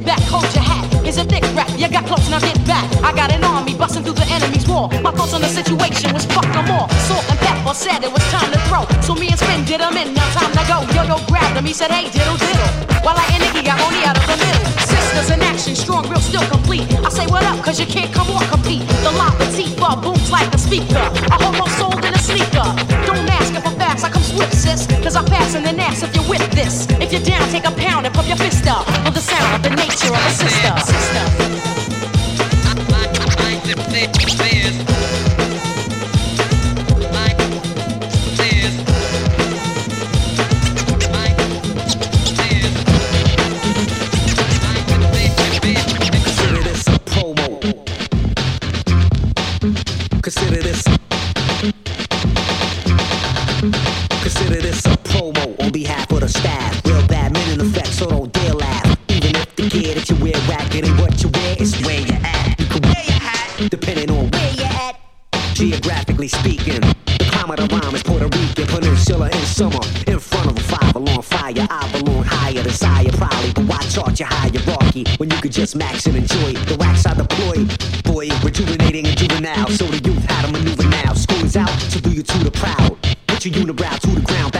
Back, 0.08 0.24
hold 0.32 0.48
your 0.56 0.64
hat. 0.64 0.88
Here's 1.04 1.20
a 1.20 1.24
thick 1.24 1.44
rap, 1.52 1.68
you 1.76 1.86
got 1.88 2.08
close, 2.08 2.24
now 2.32 2.40
get 2.40 2.56
back. 2.64 2.88
I 3.04 3.12
got 3.12 3.30
an 3.30 3.44
army 3.44 3.76
busting 3.76 4.02
through 4.04 4.16
the 4.16 4.28
enemy's 4.32 4.66
wall. 4.66 4.88
My 5.04 5.12
thoughts 5.12 5.34
on 5.36 5.42
the 5.42 5.52
situation 5.52 6.14
was 6.16 6.24
fuck 6.32 6.48
them 6.56 6.70
all. 6.72 6.88
Salt 7.04 7.28
and 7.28 7.38
pepper 7.44 7.74
said 7.74 8.00
it 8.02 8.12
was 8.12 8.24
time 8.32 8.50
to 8.50 8.60
throw. 8.68 8.88
So 9.04 9.12
me 9.14 9.28
and 9.28 9.38
Spin 9.38 9.64
did 9.68 9.80
'em 9.84 9.96
in, 10.00 10.14
now 10.14 10.28
time 10.32 10.52
to 10.56 10.64
go. 10.64 10.78
Yo-yo 10.96 11.20
grabbed 11.28 11.56
him, 11.58 11.66
he 11.66 11.74
said, 11.74 11.90
hey, 11.90 12.08
diddle 12.08 12.38
diddle. 12.40 12.72
While 13.04 13.20
I 13.20 13.24
and 13.34 13.42
Nicky 13.44 13.62
got 13.68 13.78
only 13.84 14.02
out 14.08 14.16
of 14.16 14.24
the 14.24 14.36
middle. 14.44 14.64
Sisters 14.92 15.28
in 15.30 15.40
action, 15.42 15.76
strong, 15.76 16.08
real, 16.08 16.20
still 16.20 16.46
complete. 16.48 16.88
I 17.04 17.10
say 17.10 17.26
what 17.26 17.44
up, 17.44 17.62
cause 17.62 17.78
you 17.78 17.86
can't 17.86 18.12
come 18.12 18.30
or 18.30 18.42
compete. 18.48 18.84
The 19.04 19.12
lava 19.20 19.44
Tifa 19.56 20.00
booms 20.02 20.30
like 20.30 20.48
a 20.54 20.58
speaker. 20.58 21.04
A 21.34 21.36
homo 21.42 21.66
sold 21.76 22.02
in 22.08 22.14
a 22.14 22.22
sneaker. 22.28 22.68
Don't 23.06 23.27
I 24.04 24.10
come 24.10 24.22
swift, 24.22 24.54
sis. 24.54 24.86
Cause 25.02 25.16
I'm 25.16 25.26
passing 25.26 25.62
the 25.62 25.74
ass 25.82 26.02
if 26.02 26.14
you're 26.14 26.28
with 26.28 26.50
this. 26.52 26.86
If 27.00 27.12
you're 27.12 27.22
down, 27.22 27.48
take 27.50 27.66
a 27.66 27.72
pound 27.72 28.06
and 28.06 28.14
pump 28.14 28.28
your 28.28 28.36
fist 28.36 28.66
up. 28.66 28.84
For 29.04 29.10
the 29.10 29.20
sound 29.20 29.54
of 29.56 29.62
the 29.62 29.70
nature 29.76 30.14
of 30.14 30.26
a 30.26 30.30
sister. 30.30 30.72
sister. 30.80 31.58
Depending 63.68 64.10
on 64.10 64.30
where 64.30 64.52
you 64.54 64.64
at. 64.64 64.98
Geographically 65.54 66.28
speaking, 66.28 66.80
the 66.80 67.28
climate 67.30 67.60
of 67.60 67.70
rhyme 67.72 67.94
is 67.94 68.02
Puerto 68.02 68.26
Rican, 68.26 68.66
peninsula 68.66 69.28
in 69.28 69.44
summer. 69.44 69.80
In 70.06 70.18
front 70.18 70.50
of 70.50 70.56
a 70.56 70.60
five 70.60 70.94
along 70.96 71.22
fire, 71.22 71.66
I 71.70 71.90
belong 71.92 72.24
higher, 72.24 72.62
desire 72.62 73.10
probably, 73.12 73.52
but 73.52 73.64
why 73.64 73.78
charge 73.90 74.20
your 74.20 74.28
hierarchy 74.28 75.04
when 75.18 75.30
you 75.30 75.36
could 75.38 75.52
just 75.52 75.76
max 75.76 76.06
and 76.06 76.16
enjoy 76.16 76.52
the 76.70 76.76
wax 76.78 77.06
I 77.06 77.14
deploy? 77.14 77.66
Boy, 78.04 78.28
rejuvenating 78.44 79.06
and 79.06 79.16
juvenile, 79.16 79.68
so 79.68 79.84
the 79.86 79.98
youth 80.08 80.24
how 80.24 80.46
to 80.46 80.52
maneuver 80.52 80.88
now. 80.88 81.12
School 81.14 81.44
is 81.44 81.56
out, 81.56 81.70
so 81.90 82.00
do 82.00 82.10
you 82.10 82.22
to 82.22 82.38
the 82.44 82.50
proud. 82.50 82.96
Put 83.26 83.44
your 83.44 83.54
unibrow 83.54 83.98
to 83.98 84.10
the 84.10 84.20
ground, 84.20 84.52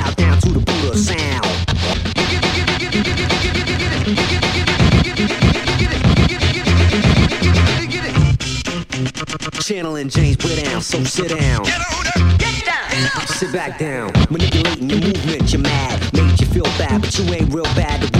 Down, 13.77 14.13
manipulating 14.31 14.89
your 14.89 15.01
movement, 15.01 15.53
you're 15.53 15.61
mad. 15.61 16.01
Made 16.15 16.41
you 16.41 16.47
feel 16.47 16.65
bad, 16.79 17.03
but 17.03 17.19
you 17.19 17.25
ain't 17.35 17.53
real 17.53 17.65
bad. 17.75 18.18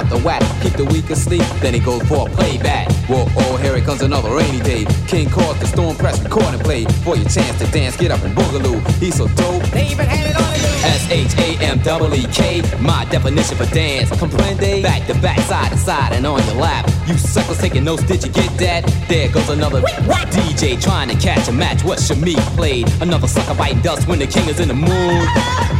Wax, 0.00 0.08
taking 0.08 0.08
out 0.08 0.08
the 0.08 0.24
wax. 0.24 0.62
Keep 0.62 0.72
the 0.74 0.84
weak 0.86 1.10
asleep, 1.10 1.42
then 1.60 1.74
he 1.74 1.80
goes 1.80 2.02
for 2.02 2.28
a 2.28 2.30
playback. 2.32 2.90
Whoa, 3.08 3.26
oh, 3.36 3.56
here 3.56 3.76
it 3.76 3.84
comes 3.84 4.02
another 4.02 4.34
rainy 4.34 4.60
day. 4.60 4.86
King 5.06 5.28
caught 5.30 5.58
the 5.60 5.66
storm 5.66 5.96
press 5.96 6.20
record 6.22 6.54
and 6.54 6.62
play. 6.62 6.84
For 7.04 7.16
your 7.16 7.28
chance 7.28 7.58
to 7.58 7.66
dance, 7.70 7.96
get 7.96 8.10
up 8.10 8.22
and 8.22 8.36
boogaloo. 8.36 8.80
He's 8.98 9.16
so 9.16 9.26
dope. 9.28 9.62
They 9.70 9.88
even 9.88 10.06
had 10.06 10.30
it 10.30 10.36
on 10.36 10.50
S 10.82 11.10
H 11.10 11.36
A 11.38 11.64
M 11.64 11.78
double 11.80 12.10
K, 12.32 12.62
my 12.80 13.04
definition 13.06 13.56
for 13.56 13.66
dance. 13.66 14.10
Comprende? 14.10 14.82
Back 14.82 15.06
to 15.08 15.14
back, 15.20 15.38
side 15.40 15.72
to 15.72 15.78
side, 15.78 16.12
and 16.12 16.26
on 16.26 16.44
your 16.46 16.56
lap. 16.56 16.88
You 17.06 17.16
suckers 17.18 17.58
taking 17.58 17.84
notes, 17.84 18.02
did 18.04 18.24
you 18.24 18.30
get 18.30 18.56
that? 18.58 18.82
There 19.08 19.28
goes 19.30 19.48
another 19.50 19.82
DJ 19.82 20.80
trying 20.80 21.08
to 21.08 21.16
catch 21.16 21.48
a 21.48 21.52
match. 21.52 21.84
What 21.84 21.98
Shamik 21.98 22.38
played? 22.56 22.88
Another 23.02 23.28
sucker 23.28 23.54
biting 23.54 23.82
dust 23.82 24.08
when 24.08 24.18
the 24.18 24.26
king 24.26 24.48
is 24.48 24.60
in 24.60 24.68
the 24.68 24.74
mood. 24.74 25.79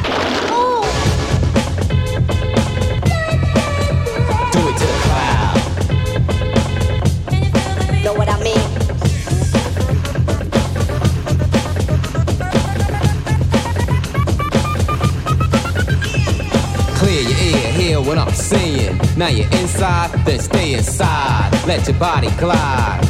Now 19.21 19.29
you're 19.29 19.53
inside, 19.61 20.13
then 20.25 20.39
stay 20.39 20.73
inside. 20.73 21.51
Let 21.67 21.87
your 21.87 21.99
body 21.99 22.31
glide. 22.39 23.05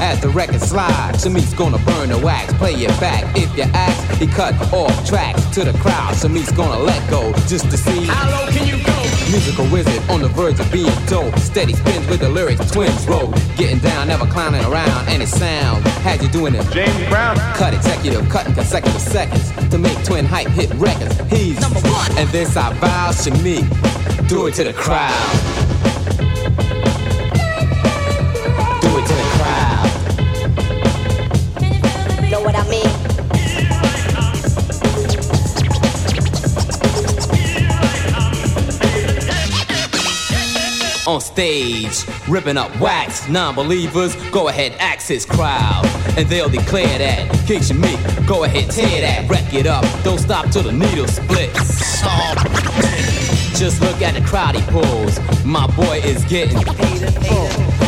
As 0.00 0.20
the 0.20 0.28
record 0.28 0.60
slides, 0.60 1.24
Shameek's 1.24 1.54
gonna 1.54 1.78
burn 1.78 2.10
the 2.10 2.18
wax, 2.18 2.52
play 2.52 2.74
it 2.74 3.00
back. 3.00 3.24
If 3.34 3.56
you 3.56 3.62
ask, 3.62 4.20
he 4.20 4.26
cut 4.26 4.52
off 4.70 5.08
tracks 5.08 5.42
to 5.54 5.64
the 5.64 5.72
crowd. 5.78 6.12
Shameek's 6.12 6.52
gonna 6.52 6.78
let 6.78 7.00
go 7.08 7.32
just 7.48 7.70
to 7.70 7.78
see 7.78 8.04
how 8.04 8.28
low 8.38 8.52
can 8.52 8.68
you 8.68 8.84
go. 8.84 8.92
Musical 9.30 9.64
wizard 9.72 10.02
on 10.10 10.20
the 10.20 10.28
verge 10.28 10.60
of 10.60 10.70
being 10.70 10.92
dope. 11.06 11.34
Steady 11.38 11.72
spins 11.72 12.06
with 12.08 12.20
the 12.20 12.28
lyrics, 12.28 12.70
twins 12.70 13.08
roll. 13.08 13.32
Getting 13.56 13.78
down, 13.78 14.08
never 14.08 14.26
clowning 14.26 14.62
around, 14.66 15.08
and 15.08 15.22
it 15.22 15.28
sounds 15.28 15.82
had 16.04 16.20
you 16.22 16.28
doing 16.28 16.54
it. 16.54 16.70
James 16.70 17.08
Brown. 17.08 17.34
Cut 17.54 17.72
executive, 17.72 18.28
cutting 18.28 18.52
consecutive 18.52 19.00
seconds 19.00 19.50
to 19.70 19.78
make 19.78 20.04
twin 20.04 20.26
hype 20.26 20.48
hit 20.48 20.68
records. 20.74 21.18
He's 21.30 21.58
number 21.62 21.80
one, 21.80 22.18
and 22.18 22.28
this 22.28 22.58
I 22.58 22.74
vow 22.74 23.10
Shameek. 23.10 24.05
Do 24.28 24.46
it 24.48 24.54
to 24.54 24.64
the 24.64 24.72
crowd. 24.72 25.12
Do 28.82 28.88
it 28.98 29.06
to 29.06 29.14
the 29.14 29.22
crowd. 29.36 29.90
Know 32.30 32.40
what 32.40 32.56
I 32.56 32.68
mean? 32.68 32.86
on 41.06 41.20
stage, 41.20 42.04
ripping 42.28 42.56
up 42.56 42.80
wax. 42.80 43.28
Non-believers, 43.28 44.16
go 44.32 44.48
ahead, 44.48 44.72
his 45.06 45.24
crowd, 45.24 45.86
and 46.18 46.28
they'll 46.28 46.48
declare 46.48 46.98
that 46.98 47.30
King 47.46 47.60
Shamik, 47.60 48.26
go 48.26 48.42
ahead, 48.42 48.70
tear 48.72 49.00
that, 49.02 49.30
wreck 49.30 49.54
it 49.54 49.66
up. 49.66 49.84
Don't 50.02 50.18
stop 50.18 50.50
till 50.50 50.64
the 50.64 50.72
needle 50.72 51.06
splits. 51.06 52.02
Just 53.56 53.80
look 53.80 54.02
at 54.02 54.12
the 54.12 54.20
crowd 54.20 54.54
he 54.54 54.60
pulls. 54.70 55.18
My 55.42 55.66
boy 55.68 56.00
is 56.04 56.22
getting 56.26 56.60
paid. 56.74 57.02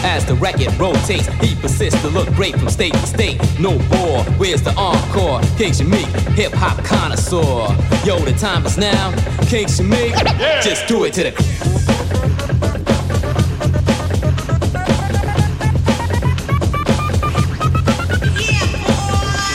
as 0.03 0.25
the 0.25 0.35
record 0.35 0.73
rotates, 0.81 1.27
he 1.43 1.55
persists 1.57 2.01
to 2.01 2.09
look 2.09 2.27
great 2.35 2.57
from 2.59 2.71
state 2.71 2.95
to 2.95 3.07
state. 3.07 3.39
No 3.61 3.77
bore, 3.91 4.25
where's 4.39 4.63
the 4.63 4.73
encore? 4.77 5.43
King 5.59 5.73
Shamik, 5.73 6.07
hip 6.31 6.53
hop 6.53 6.83
connoisseur. 6.85 7.69
Yo, 8.07 8.19
the 8.21 8.33
time 8.39 8.65
is 8.65 8.79
now. 8.79 9.11
King 9.47 9.67
Shamik, 9.67 10.15
just 10.63 10.89
do 10.89 11.05
it 11.05 11.13
to 11.13 11.25
the. 11.25 11.33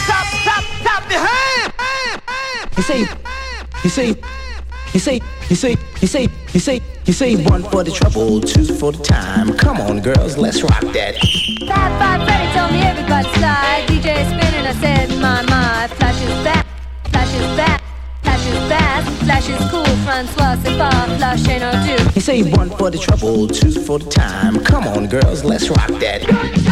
Stop, 0.03 0.25
stop, 0.43 0.63
stop 0.81 1.03
the! 1.09 1.17
You 2.77 2.83
say, 2.83 2.99
you 3.83 3.89
say, 3.89 4.15
you 4.93 4.99
say, 4.99 5.19
you 5.49 5.55
say, 5.55 5.75
you 6.03 6.07
say, 6.07 6.27
you 6.51 6.59
say, 6.59 6.81
you 7.05 7.13
say 7.13 7.41
one 7.45 7.63
for 7.63 7.81
the 7.81 7.89
trouble, 7.89 8.41
two 8.41 8.65
for 8.75 8.91
the 8.91 9.01
time. 9.01 9.53
Come 9.53 9.79
on, 9.79 10.01
girls, 10.01 10.37
let's 10.37 10.61
rock 10.61 10.81
that. 10.91 11.15
Fab 11.65 11.91
Five 11.97 12.27
Freddy 12.27 12.51
told 12.51 12.71
me 12.73 12.81
everybody 12.81 13.29
slide. 13.39 13.85
DJ 13.87 14.25
spinning, 14.27 14.67
I 14.67 14.73
said, 14.81 15.09
my, 15.21 15.41
my. 15.43 15.87
Flash 15.95 16.21
is 16.21 16.43
back, 16.43 16.67
flash 17.05 17.33
is 17.33 17.55
back, 17.55 17.81
flash 18.21 18.45
is 18.45 18.69
fast, 18.69 19.23
flash 19.23 19.47
is 19.47 19.71
cool. 19.71 19.85
Francois, 20.03 20.57
c'est 20.61 20.77
pas, 20.77 20.91
flash 21.15 21.47
ain't 21.47 21.61
no 21.61 21.71
do. 21.85 22.03
You 22.15 22.21
say 22.21 22.43
one 22.51 22.69
for 22.71 22.91
the 22.91 22.97
trouble, 22.97 23.47
two 23.47 23.71
for 23.71 23.99
the 23.99 24.09
time. 24.09 24.61
Come 24.65 24.85
on, 24.85 25.07
girls, 25.07 25.45
let's 25.45 25.69
rock 25.69 25.87
that. 26.01 26.62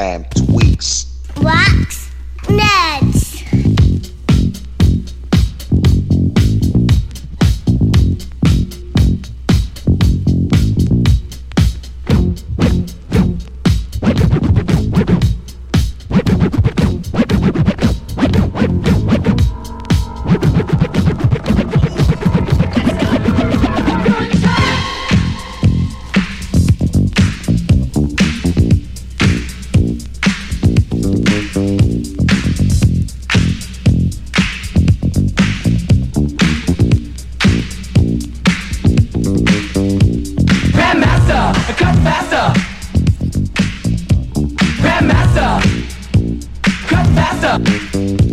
Sam 0.00 0.24
Tweaks. 0.34 1.04
Wax 1.42 1.79
cut 47.50 48.29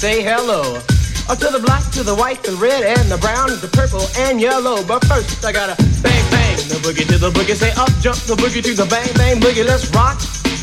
say 0.00 0.24
hello. 0.24 0.80
Up 1.28 1.36
to 1.44 1.52
the 1.52 1.60
black, 1.60 1.84
to 1.92 2.02
the 2.02 2.16
white, 2.16 2.42
the 2.42 2.56
red, 2.56 2.80
and 2.80 3.12
the 3.12 3.18
brown, 3.20 3.52
the 3.60 3.68
purple, 3.68 4.00
and 4.16 4.40
yellow. 4.40 4.80
But 4.80 5.04
first, 5.04 5.44
I 5.44 5.52
gotta 5.52 5.76
bang 6.00 6.24
bang 6.32 6.56
the 6.72 6.80
boogie 6.80 7.04
to 7.04 7.18
the 7.20 7.28
boogie. 7.28 7.52
Say 7.52 7.68
up, 7.76 7.92
jump 8.00 8.16
the 8.24 8.32
boogie 8.32 8.64
to 8.64 8.72
the 8.72 8.88
bang 8.88 9.12
bang 9.20 9.36
boogie. 9.36 9.60
Let's 9.60 9.92
rock 9.92 10.16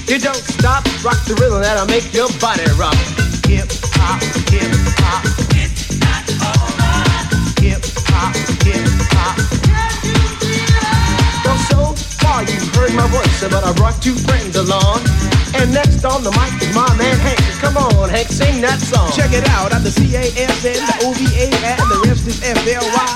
You 0.10 0.18
don't 0.18 0.42
stop, 0.42 0.82
rock 1.06 1.22
the 1.30 1.38
rhythm 1.38 1.62
that'll 1.62 1.86
make 1.86 2.10
your 2.18 2.34
body 2.42 2.66
rock. 2.82 2.98
Hip 3.46 3.70
hop, 4.02 4.26
hip 4.50 4.74
hop. 5.06 5.22
It's 5.54 5.86
not 6.02 6.26
over. 6.42 7.62
Hip 7.62 7.86
hop, 8.10 8.34
hip 8.66 8.90
hop. 9.14 9.38
So 11.70 11.94
far 12.18 12.42
you've 12.42 12.74
heard 12.74 12.94
my 12.98 13.06
voice, 13.14 13.46
but 13.46 13.62
I 13.62 13.70
brought 13.78 14.02
two 14.02 14.18
friends 14.18 14.58
along. 14.58 15.07
And 15.68 15.76
next 15.76 16.00
on 16.08 16.24
the 16.24 16.32
mic 16.32 16.56
is 16.64 16.72
my 16.72 16.88
man 16.96 17.20
Hank. 17.20 17.44
Come 17.60 17.76
on, 17.76 18.08
Hank, 18.08 18.32
sing 18.32 18.64
that 18.64 18.80
song. 18.80 19.12
Check 19.12 19.36
it 19.36 19.44
out, 19.52 19.76
I'm 19.76 19.84
the 19.84 19.92
C-A-S-N, 19.92 20.80
the 20.80 20.96
O-V-A, 21.04 21.52
and 21.52 21.84
the 21.92 22.00
rest 22.08 22.24
is 22.24 22.40
F-L-Y. 22.40 23.12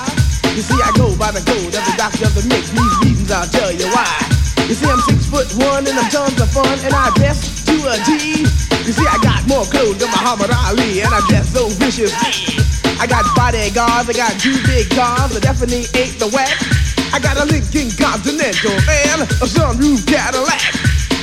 You 0.52 0.60
see, 0.60 0.76
I 0.76 0.92
go 0.92 1.16
by 1.16 1.32
the 1.32 1.40
code 1.48 1.72
of 1.72 1.80
the 1.80 1.96
doctor 1.96 2.28
of 2.28 2.36
the 2.36 2.44
mix. 2.52 2.68
These 2.68 2.96
reasons 3.08 3.32
I'll 3.32 3.48
tell 3.48 3.72
you 3.72 3.88
why. 3.96 4.04
You 4.68 4.76
see, 4.76 4.84
I'm 4.84 5.00
six 5.00 5.24
foot 5.32 5.48
one 5.64 5.88
and 5.88 5.96
I'm 5.96 6.12
tons 6.12 6.36
of 6.44 6.52
fun 6.52 6.76
and 6.84 6.92
I 6.92 7.08
dress 7.16 7.64
to 7.72 7.76
a 7.88 7.96
G. 8.04 8.44
You 8.84 8.92
see, 8.92 9.08
I 9.08 9.16
got 9.24 9.48
more 9.48 9.64
clothes 9.64 9.96
than 9.96 10.12
Muhammad 10.12 10.52
Ali 10.52 11.00
and 11.00 11.08
I 11.08 11.24
dress 11.32 11.56
so 11.56 11.72
viciously. 11.80 12.60
I 13.00 13.08
got 13.08 13.24
bodyguards, 13.32 14.12
I 14.12 14.12
got 14.12 14.36
two 14.36 14.60
big 14.68 14.92
cars, 14.92 15.32
I 15.32 15.40
definitely 15.40 15.88
ain't 15.96 16.20
the 16.20 16.28
whack. 16.28 16.52
I 17.16 17.18
got 17.18 17.40
a 17.40 17.48
Lincoln 17.48 17.88
Continental 17.96 18.76
and 19.08 19.24
a 19.40 19.48
sunroof 19.48 20.04
Cadillac. 20.04 20.60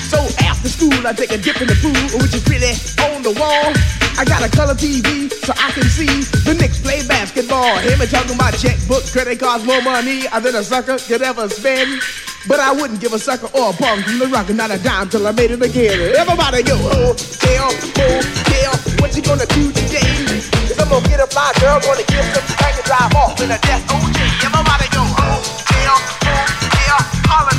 So 0.10 0.26
after 0.60 0.76
school, 0.76 1.08
I 1.08 1.14
take 1.16 1.32
a 1.32 1.40
dip 1.40 1.56
in 1.64 1.72
the 1.72 1.78
pool, 1.80 2.20
which 2.20 2.36
is 2.36 2.44
really 2.52 2.76
on 3.08 3.24
the 3.24 3.32
wall. 3.40 3.72
I 4.20 4.28
got 4.28 4.44
a 4.44 4.52
color 4.52 4.76
TV 4.76 5.32
so 5.32 5.56
I 5.56 5.72
can 5.72 5.88
see 5.88 6.28
the 6.44 6.52
Knicks 6.52 6.84
play 6.84 7.00
basketball. 7.08 7.80
Him 7.80 8.02
and 8.04 8.12
talking 8.12 8.36
about 8.36 8.60
checkbook, 8.60 9.08
credit 9.08 9.40
cards, 9.40 9.64
more 9.64 9.80
money 9.82 10.28
than 10.28 10.56
a 10.60 10.64
sucker 10.64 11.00
could 11.00 11.24
ever 11.24 11.48
spend. 11.48 12.04
But 12.44 12.60
I 12.60 12.76
wouldn't 12.76 13.00
give 13.00 13.14
a 13.14 13.20
sucker 13.20 13.48
or 13.56 13.72
a 13.72 13.74
punk 13.74 14.04
from 14.04 14.20
the 14.20 14.28
rock, 14.28 14.52
not 14.52 14.72
a 14.72 14.80
dime 14.84 15.08
till 15.08 15.24
I 15.28 15.32
made 15.32 15.52
it 15.52 15.64
again. 15.64 15.96
Everybody 16.20 16.64
go, 16.64 16.76
oh, 16.76 17.16
hotel, 17.16 17.72
hotel, 17.96 18.72
what 19.00 19.16
you 19.16 19.24
gonna 19.24 19.48
do 19.56 19.72
today? 19.72 20.12
Cause 20.68 20.76
I'm 20.76 20.92
gonna 20.92 21.08
get 21.08 21.24
a 21.24 21.28
fly 21.28 21.56
girl, 21.64 21.80
gonna 21.80 22.04
give 22.04 22.28
some 22.36 22.44
spank 22.52 22.76
and 22.76 22.84
drive 22.84 23.16
off 23.16 23.40
in 23.40 23.48
a 23.48 23.60
death 23.64 23.88
OJ. 23.88 24.20
Everybody 24.44 24.88
go, 24.92 25.04
hotel, 25.08 25.96
hotel, 26.28 27.00
holiday 27.32 27.59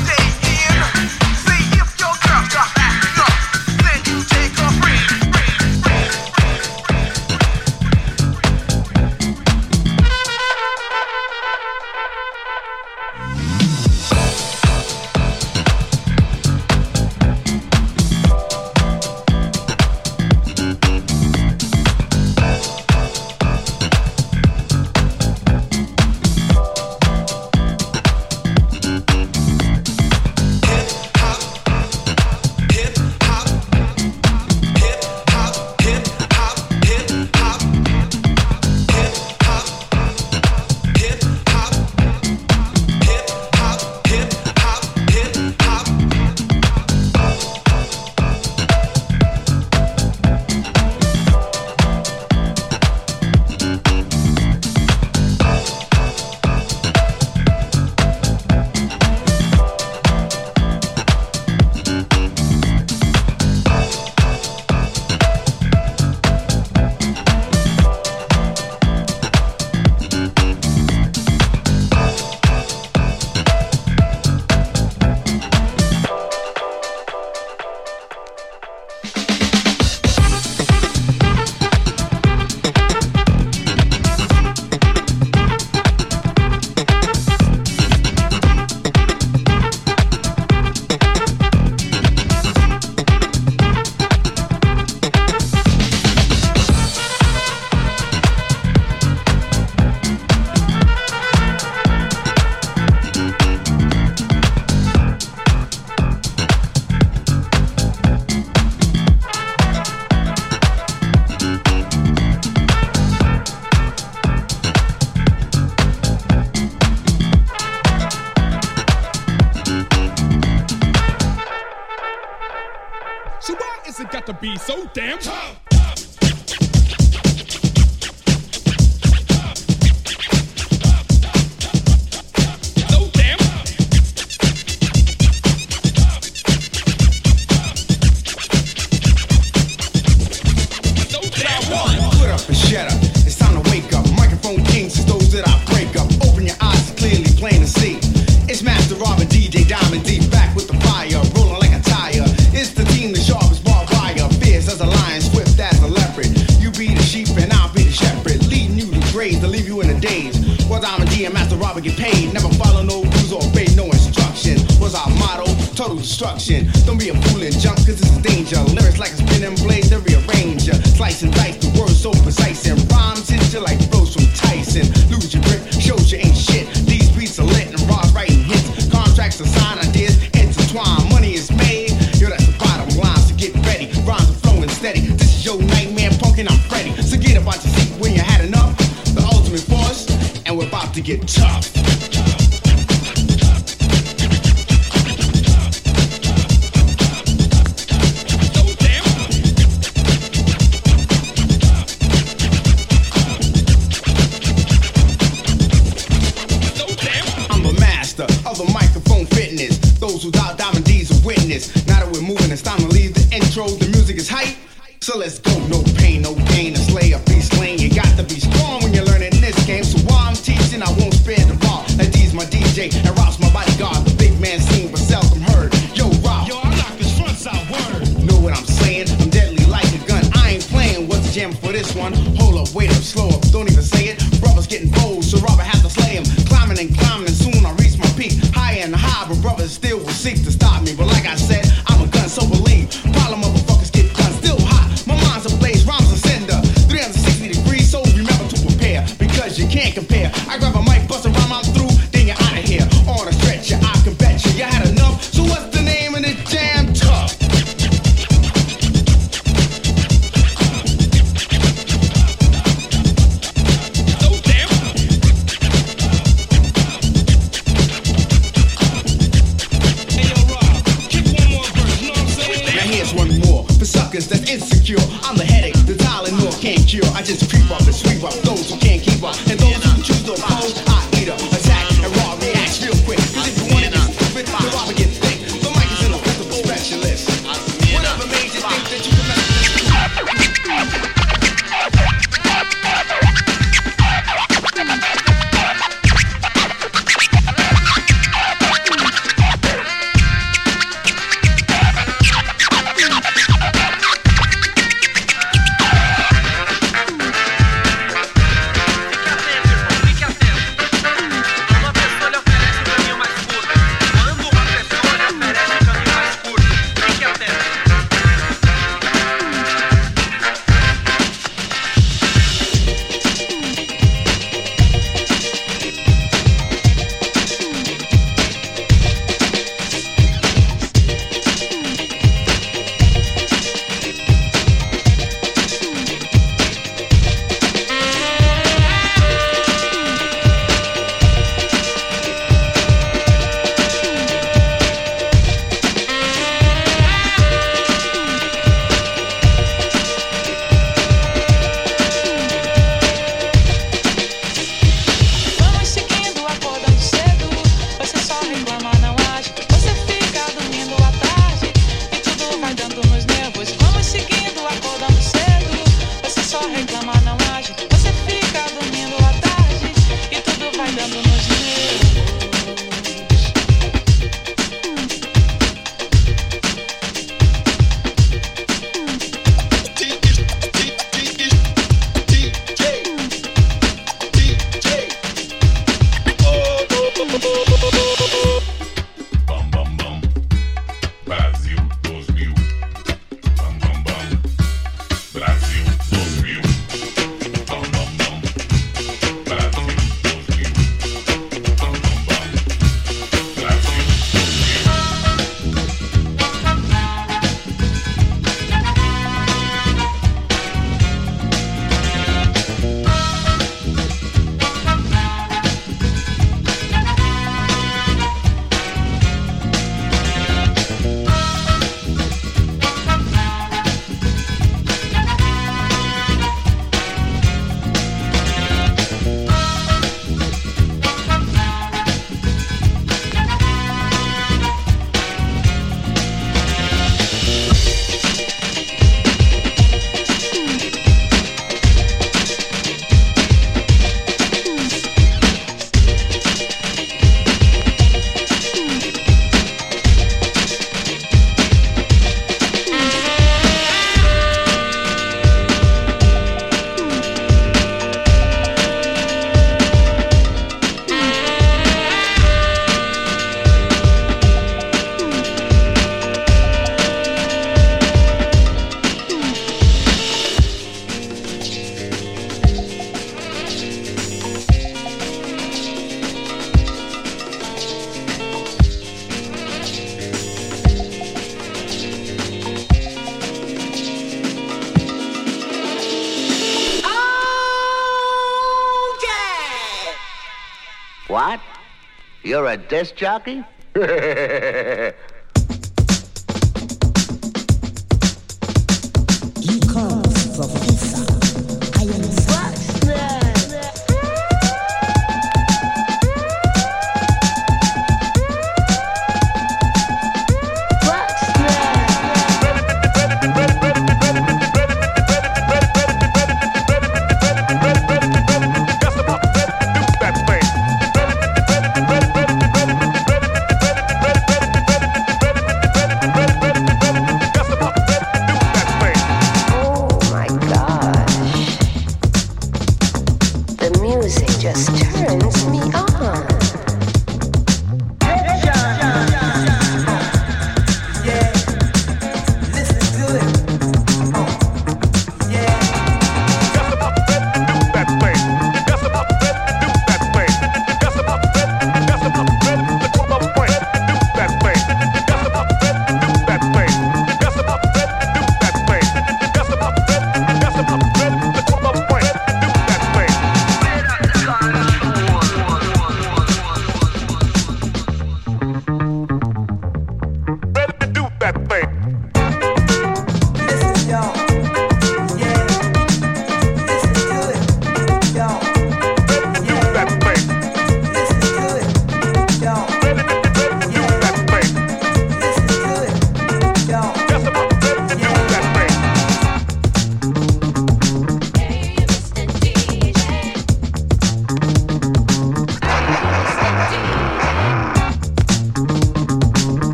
You're 492.91 493.05
jockey? 493.05 493.63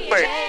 that 0.00 0.10
thing. 0.10 0.45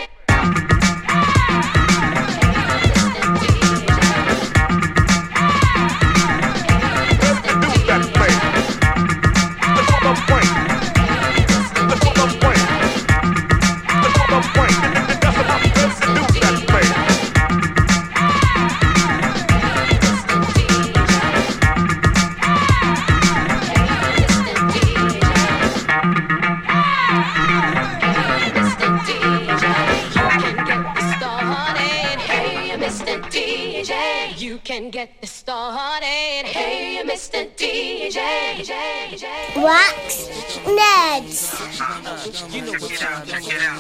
You 42.38 42.61
know 42.61 42.71
what 42.71 42.91
time 42.91 43.27
it 43.47 43.63
out. 43.63 43.76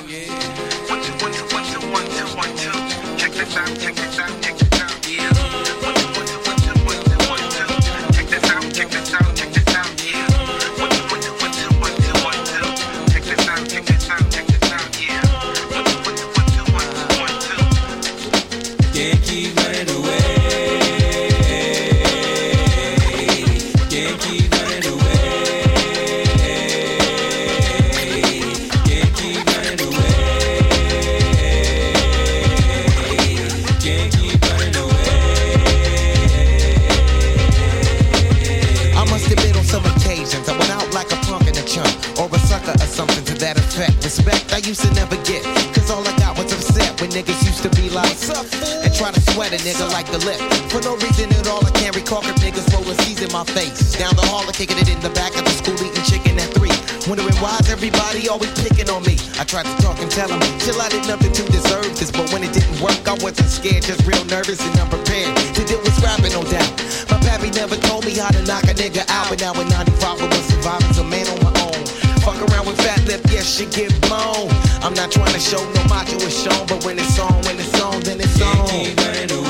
Why's 57.41 57.69
everybody 57.69 58.27
always 58.29 58.51
picking 58.61 58.89
on 58.89 59.03
me. 59.03 59.17
I 59.39 59.43
tried 59.43 59.65
to 59.65 59.75
talk 59.81 59.99
and 59.99 60.09
tell 60.09 60.27
them, 60.27 60.41
chill, 60.59 60.79
I 60.81 60.89
did 60.89 61.07
nothing 61.07 61.31
to 61.33 61.43
deserve 61.51 61.89
this. 61.97 62.11
But 62.11 62.31
when 62.31 62.43
it 62.43 62.53
didn't 62.53 62.79
work, 62.81 62.99
I 63.07 63.13
wasn't 63.21 63.49
scared, 63.49 63.83
just 63.83 64.05
real 64.05 64.23
nervous 64.25 64.61
and 64.61 64.73
unprepared. 64.79 65.35
To 65.55 65.61
deal 65.65 65.79
with 65.81 65.93
scrapping, 65.97 66.33
no 66.33 66.43
doubt. 66.43 66.71
My 67.09 67.17
pappy 67.21 67.51
never 67.51 67.75
told 67.75 68.05
me 68.05 68.17
how 68.17 68.29
to 68.29 68.41
knock 68.45 68.63
a 68.65 68.73
nigga 68.73 69.05
out. 69.09 69.29
But 69.29 69.39
now 69.41 69.53
in 69.59 69.69
95, 69.69 70.21
I 70.21 70.25
was 70.25 70.45
surviving, 70.49 70.93
so 70.93 71.03
man 71.03 71.27
on 71.29 71.39
my 71.43 71.53
own. 71.61 71.81
Fuck 72.25 72.39
around 72.49 72.67
with 72.67 72.77
fat 72.81 73.01
lip, 73.07 73.21
yes, 73.29 73.45
she 73.47 73.65
get 73.65 73.93
blown. 74.07 74.49
I'm 74.81 74.93
not 74.93 75.11
trying 75.11 75.33
to 75.33 75.39
show 75.39 75.61
no 75.73 75.83
macho 75.87 76.17
is 76.17 76.35
shown, 76.35 76.67
but 76.67 76.83
when 76.83 76.99
it's 76.99 77.19
on, 77.19 77.33
when 77.43 77.59
it's 77.59 77.79
on, 77.81 78.01
then 78.01 78.19
it's 78.19 78.41
on. 78.41 79.46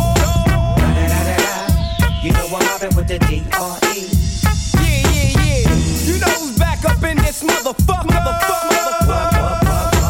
da, 0.77 1.25
da, 1.25 1.37
da, 1.99 2.23
You 2.23 2.33
know 2.33 2.47
I'm 2.47 2.65
mobbing 2.67 2.95
with 2.95 3.09
the 3.09 3.19
D.R.E. 3.21 4.09
Yeah, 4.77 5.09
yeah, 5.09 5.33
yeah. 5.41 5.75
You 6.05 6.21
know 6.21 6.27
who's 6.39 6.59
back 6.59 6.85
up 6.85 7.03
in 7.03 7.17
this 7.19 7.43
motherfucker. 7.43 8.21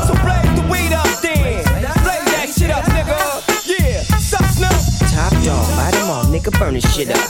So 0.07 0.15
blaze 0.25 0.55
the 0.57 0.67
weed 0.71 0.93
up 0.93 1.07
then. 1.23 1.63
Blaze 2.03 2.27
that 2.35 2.53
shit 2.57 2.71
up, 2.71 2.85
nigga. 2.87 3.19
Yeah. 3.69 4.03
Snoop? 4.19 5.11
Top 5.13 5.33
dog, 5.45 5.69
light 5.77 5.95
'em 5.95 6.11
all, 6.11 6.25
nigga 6.25 6.51
burn 6.59 6.75
this 6.75 6.93
shit 6.95 7.11
up. 7.11 7.30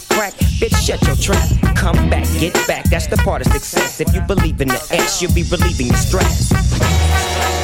cracked, 0.00 0.38
bitch, 0.60 0.76
shut 0.84 1.02
your 1.06 1.16
trap. 1.16 1.48
Come 1.76 2.10
back, 2.10 2.26
get 2.38 2.54
back, 2.66 2.84
that's 2.90 3.06
the 3.06 3.16
part 3.18 3.44
of 3.44 3.52
success. 3.52 4.00
If 4.00 4.14
you 4.14 4.20
believe 4.22 4.60
in 4.60 4.68
the 4.68 4.88
X, 4.90 5.22
you'll 5.22 5.34
be 5.34 5.44
relieving 5.44 5.88
the 5.88 5.96
stress. 5.96 7.55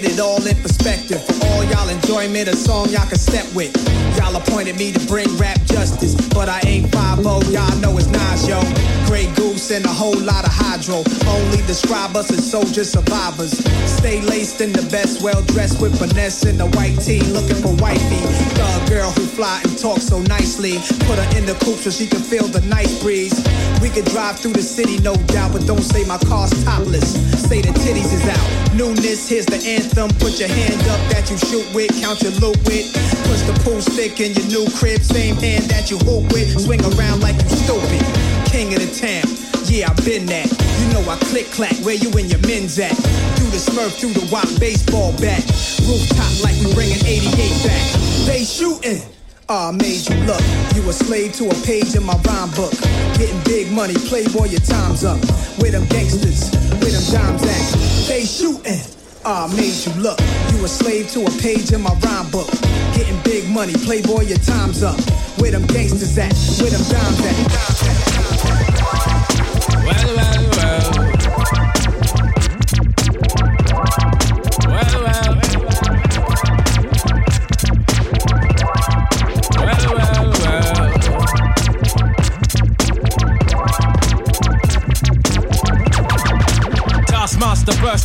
Get 0.00 0.10
it 0.12 0.18
all 0.18 0.44
in 0.44 0.56
perspective. 0.60 1.22
For 1.22 1.46
all 1.46 1.62
y'all 1.70 1.88
enjoyment, 1.88 2.48
a 2.48 2.56
song 2.56 2.88
y'all 2.88 3.06
can 3.06 3.16
step 3.16 3.46
with. 3.54 3.70
Y'all 4.18 4.34
appointed 4.34 4.76
me 4.76 4.90
to 4.90 4.98
bring 5.06 5.28
rap 5.36 5.60
justice, 5.66 6.16
but 6.30 6.48
I 6.48 6.60
ain't 6.66 6.90
5 6.92 7.20
y'all 7.52 7.76
know 7.78 7.96
it's 7.96 8.08
Nas, 8.08 8.48
yo. 8.48 8.58
Grey 9.06 9.30
Goose 9.64 9.76
and 9.76 9.84
a 9.86 9.92
whole 9.92 10.18
lot 10.20 10.44
of 10.44 10.52
hydro. 10.52 11.04
Only 11.26 11.58
describe 11.66 12.16
us 12.16 12.30
as 12.30 12.50
soldier 12.50 12.84
survivors. 12.84 13.52
Stay 13.86 14.20
laced 14.20 14.60
in 14.60 14.72
the 14.72 14.82
best, 14.90 15.22
well 15.22 15.42
dressed 15.42 15.80
with 15.80 15.98
finesse 15.98 16.44
in 16.44 16.58
the 16.58 16.66
white 16.76 16.98
tee, 17.00 17.20
looking 17.32 17.56
for 17.56 17.74
wifey. 17.82 18.20
Thug 18.56 18.88
girl 18.88 19.10
who 19.10 19.26
fly 19.26 19.60
and 19.64 19.78
talk 19.78 19.98
so 19.98 20.20
nicely. 20.22 20.78
Put 21.06 21.18
her 21.18 21.38
in 21.38 21.46
the 21.46 21.56
coupe 21.64 21.78
so 21.78 21.90
she 21.90 22.06
can 22.06 22.20
feel 22.20 22.44
the 22.44 22.60
nice 22.68 23.02
breeze. 23.02 23.36
We 23.80 23.88
could 23.90 24.04
drive 24.06 24.38
through 24.38 24.54
the 24.54 24.62
city, 24.62 24.98
no 24.98 25.14
doubt, 25.32 25.52
but 25.52 25.66
don't 25.66 25.82
say 25.82 26.04
my 26.04 26.18
car's 26.18 26.52
topless. 26.64 27.14
Say 27.48 27.60
the 27.60 27.72
titties 27.84 28.12
is 28.12 28.26
out. 28.28 28.74
Newness, 28.74 29.28
here's 29.28 29.46
the 29.46 29.60
anthem. 29.64 30.10
Put 30.18 30.40
your 30.40 30.48
hand 30.48 30.80
up 30.88 31.00
that 31.12 31.30
you 31.30 31.38
shoot 31.38 31.66
with, 31.74 31.90
count 32.00 32.22
your 32.22 32.32
loot 32.42 32.58
with. 32.66 32.92
Push 33.28 33.42
the 33.48 33.54
pool 33.64 33.80
stick 33.80 34.20
in 34.20 34.34
your 34.34 34.48
new 34.48 34.66
crib, 34.76 35.00
same 35.00 35.36
hand 35.36 35.64
that 35.70 35.90
you 35.90 35.98
hoop 35.98 36.32
with. 36.32 36.48
Swing 36.60 36.82
around 36.96 37.20
like 37.20 37.36
you 37.42 37.48
stupid. 37.64 38.02
King 38.50 38.74
of 38.74 38.80
the 38.80 38.90
town. 38.92 39.43
Yeah, 39.66 39.90
I've 39.90 40.04
been 40.04 40.26
that. 40.26 40.46
You 40.80 40.86
know 40.92 41.02
I 41.10 41.16
click 41.30 41.46
clack 41.50 41.74
where 41.84 41.94
you 41.94 42.10
and 42.12 42.30
your 42.30 42.40
men's 42.46 42.78
at. 42.78 42.92
Through 43.36 43.50
the 43.50 43.58
smurf, 43.58 43.98
through 43.98 44.12
the 44.12 44.28
wop 44.30 44.48
baseball 44.60 45.12
bat. 45.18 45.42
Rooftop 45.88 46.32
like 46.44 46.54
we 46.60 46.72
bringing 46.74 47.00
88 47.04 47.32
back. 47.64 47.84
They 48.28 48.44
shooting. 48.44 49.02
Ah, 49.48 49.72
made 49.72 50.04
you 50.08 50.16
look. 50.24 50.40
You 50.76 50.88
a 50.88 50.92
slave 50.92 51.32
to 51.40 51.48
a 51.48 51.56
page 51.64 51.96
in 51.96 52.04
my 52.04 52.16
rhyme 52.24 52.50
book. 52.52 52.72
Getting 53.16 53.40
big 53.44 53.72
money, 53.72 53.94
playboy, 54.08 54.52
your 54.52 54.64
time's 54.64 55.04
up. 55.04 55.20
With 55.60 55.72
them 55.72 55.84
gangsters, 55.88 56.52
with 56.80 56.92
them 56.92 57.04
dimes 57.12 57.42
at. 57.42 57.64
They 58.08 58.24
shooting. 58.24 58.80
Ah, 59.24 59.48
made 59.56 59.74
you 59.84 59.92
look. 60.00 60.20
You 60.52 60.64
a 60.64 60.68
slave 60.68 61.10
to 61.12 61.24
a 61.24 61.32
page 61.40 61.72
in 61.72 61.80
my 61.80 61.92
rhyme 62.04 62.30
book. 62.30 62.48
Getting 62.92 63.20
big 63.24 63.48
money, 63.48 63.72
playboy, 63.72 64.28
your 64.28 64.38
time's 64.38 64.82
up. 64.82 65.00
Where 65.40 65.50
them 65.50 65.66
gangsters 65.66 66.16
at? 66.18 66.32
Where 66.60 66.70
them 66.70 66.84
dimes 66.92 67.20
at? 67.24 67.36
Well, 68.44 68.73
well, 69.84 70.16
well. 70.16 70.33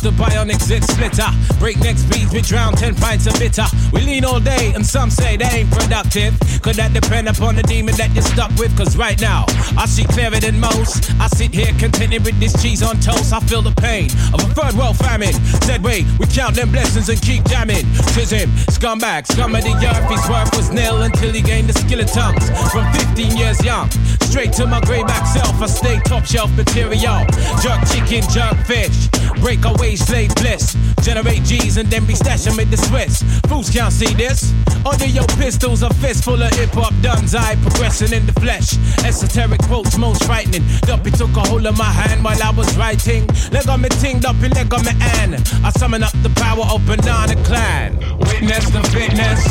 The 0.00 0.10
bionic 0.12 0.62
zit 0.62 0.82
splitter. 0.84 1.28
Breakneck 1.58 1.98
speeds, 1.98 2.32
we 2.32 2.40
drown 2.40 2.72
10 2.72 2.94
pints 2.94 3.26
of 3.26 3.38
bitter. 3.38 3.66
We 3.92 4.00
lean 4.00 4.24
all 4.24 4.40
day, 4.40 4.72
and 4.74 4.84
some 4.84 5.10
say 5.10 5.36
they 5.36 5.44
ain't 5.44 5.70
productive. 5.70 6.32
Could 6.62 6.76
that 6.76 6.94
depend 6.94 7.28
upon 7.28 7.56
the 7.56 7.62
demon 7.64 7.94
that 7.96 8.08
you're 8.14 8.24
stuck 8.24 8.50
with? 8.56 8.74
Cause 8.78 8.96
right 8.96 9.20
now, 9.20 9.44
I 9.76 9.84
see 9.84 10.04
clearer 10.04 10.40
than 10.40 10.58
most. 10.58 11.12
I 11.20 11.26
sit 11.28 11.52
here 11.52 11.72
contented 11.78 12.24
with 12.24 12.40
this 12.40 12.56
cheese 12.62 12.82
on 12.82 12.96
toast. 13.00 13.34
I 13.34 13.40
feel 13.40 13.60
the 13.60 13.76
pain 13.76 14.08
of 14.32 14.40
a 14.40 14.48
third 14.56 14.72
world 14.72 14.96
famine. 14.96 15.34
Said, 15.68 15.84
wait, 15.84 16.06
we 16.18 16.24
count 16.26 16.56
them 16.56 16.72
blessings 16.72 17.10
and 17.10 17.20
keep 17.20 17.44
jamming. 17.44 17.84
Tis 18.16 18.30
him, 18.30 18.48
scumbag, 18.72 19.26
scum 19.26 19.54
of 19.54 19.62
the 19.62 19.76
earth. 19.84 20.08
His 20.08 20.24
worth 20.30 20.56
was 20.56 20.70
nil 20.70 21.02
until 21.02 21.30
he 21.30 21.42
gained 21.42 21.68
the 21.68 21.76
skill 21.76 22.00
of 22.00 22.10
tongues. 22.10 22.48
From 22.72 22.90
15 22.94 23.36
years 23.36 23.62
young, 23.62 23.90
straight 24.30 24.52
to 24.52 24.66
my 24.66 24.80
grey 24.82 25.00
grayback 25.00 25.26
self, 25.26 25.60
I 25.60 25.66
stay 25.66 25.98
top 26.04 26.24
shelf 26.24 26.54
material. 26.56 27.24
Jerk 27.62 27.80
chicken, 27.90 28.22
jerk 28.30 28.56
fish. 28.66 29.08
Break 29.40 29.64
away 29.64 29.96
slave 29.96 30.34
bliss. 30.36 30.76
Generate 31.02 31.42
G's 31.42 31.76
and 31.76 31.88
then 31.90 32.04
be 32.06 32.14
stashing 32.14 32.56
with 32.56 32.70
the 32.70 32.76
Swiss. 32.76 33.22
Fools 33.48 33.70
can't 33.70 33.92
see 33.92 34.12
this. 34.14 34.52
Under 34.86 35.06
your 35.06 35.26
pistols, 35.40 35.82
a 35.82 35.92
fist 35.94 36.24
full 36.24 36.40
of 36.42 36.52
hip 36.54 36.70
hop 36.70 36.94
duns. 37.02 37.34
I 37.34 37.56
progressing 37.56 38.12
in 38.12 38.26
the 38.26 38.32
flesh. 38.34 38.76
Esoteric 39.04 39.62
quotes, 39.62 39.96
most 39.98 40.24
frightening. 40.24 40.62
Duppy 40.82 41.10
took 41.10 41.34
a 41.36 41.40
hold 41.40 41.66
of 41.66 41.76
my 41.76 41.90
hand 41.90 42.22
while 42.22 42.40
I 42.42 42.50
was 42.50 42.76
writing. 42.76 43.26
Leg 43.50 43.68
on 43.68 43.80
me 43.80 43.88
ting, 43.88 44.20
Duppy 44.20 44.48
leg 44.48 44.72
on 44.72 44.84
me 44.84 44.92
an. 45.20 45.34
I 45.64 45.70
summon 45.70 46.02
up 46.02 46.12
the 46.22 46.30
power 46.36 46.64
of 46.70 46.84
Banana 46.86 47.34
Klan. 47.44 47.98
Witness 48.18 48.70
the 48.70 48.82
fitness. 48.94 49.42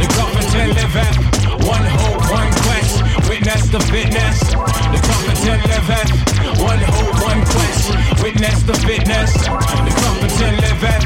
The 0.00 0.06
competent 0.16 0.74
live 0.78 0.96
at. 0.96 1.42
One 1.66 1.84
hope, 1.84 2.30
one 2.30 2.52
quest. 2.64 3.11
Witness 3.42 3.70
the 3.70 3.80
fitness. 3.80 4.38
The 4.38 5.00
competent 5.02 5.66
live 5.66 5.90
at. 5.90 6.60
One 6.60 6.78
hope, 6.78 7.22
one 7.24 7.44
quest. 7.44 8.22
Witness 8.22 8.62
the 8.62 8.74
fitness. 8.74 9.32
The 9.34 9.92
competent 10.00 10.60
live 10.60 10.84
at. 10.84 11.02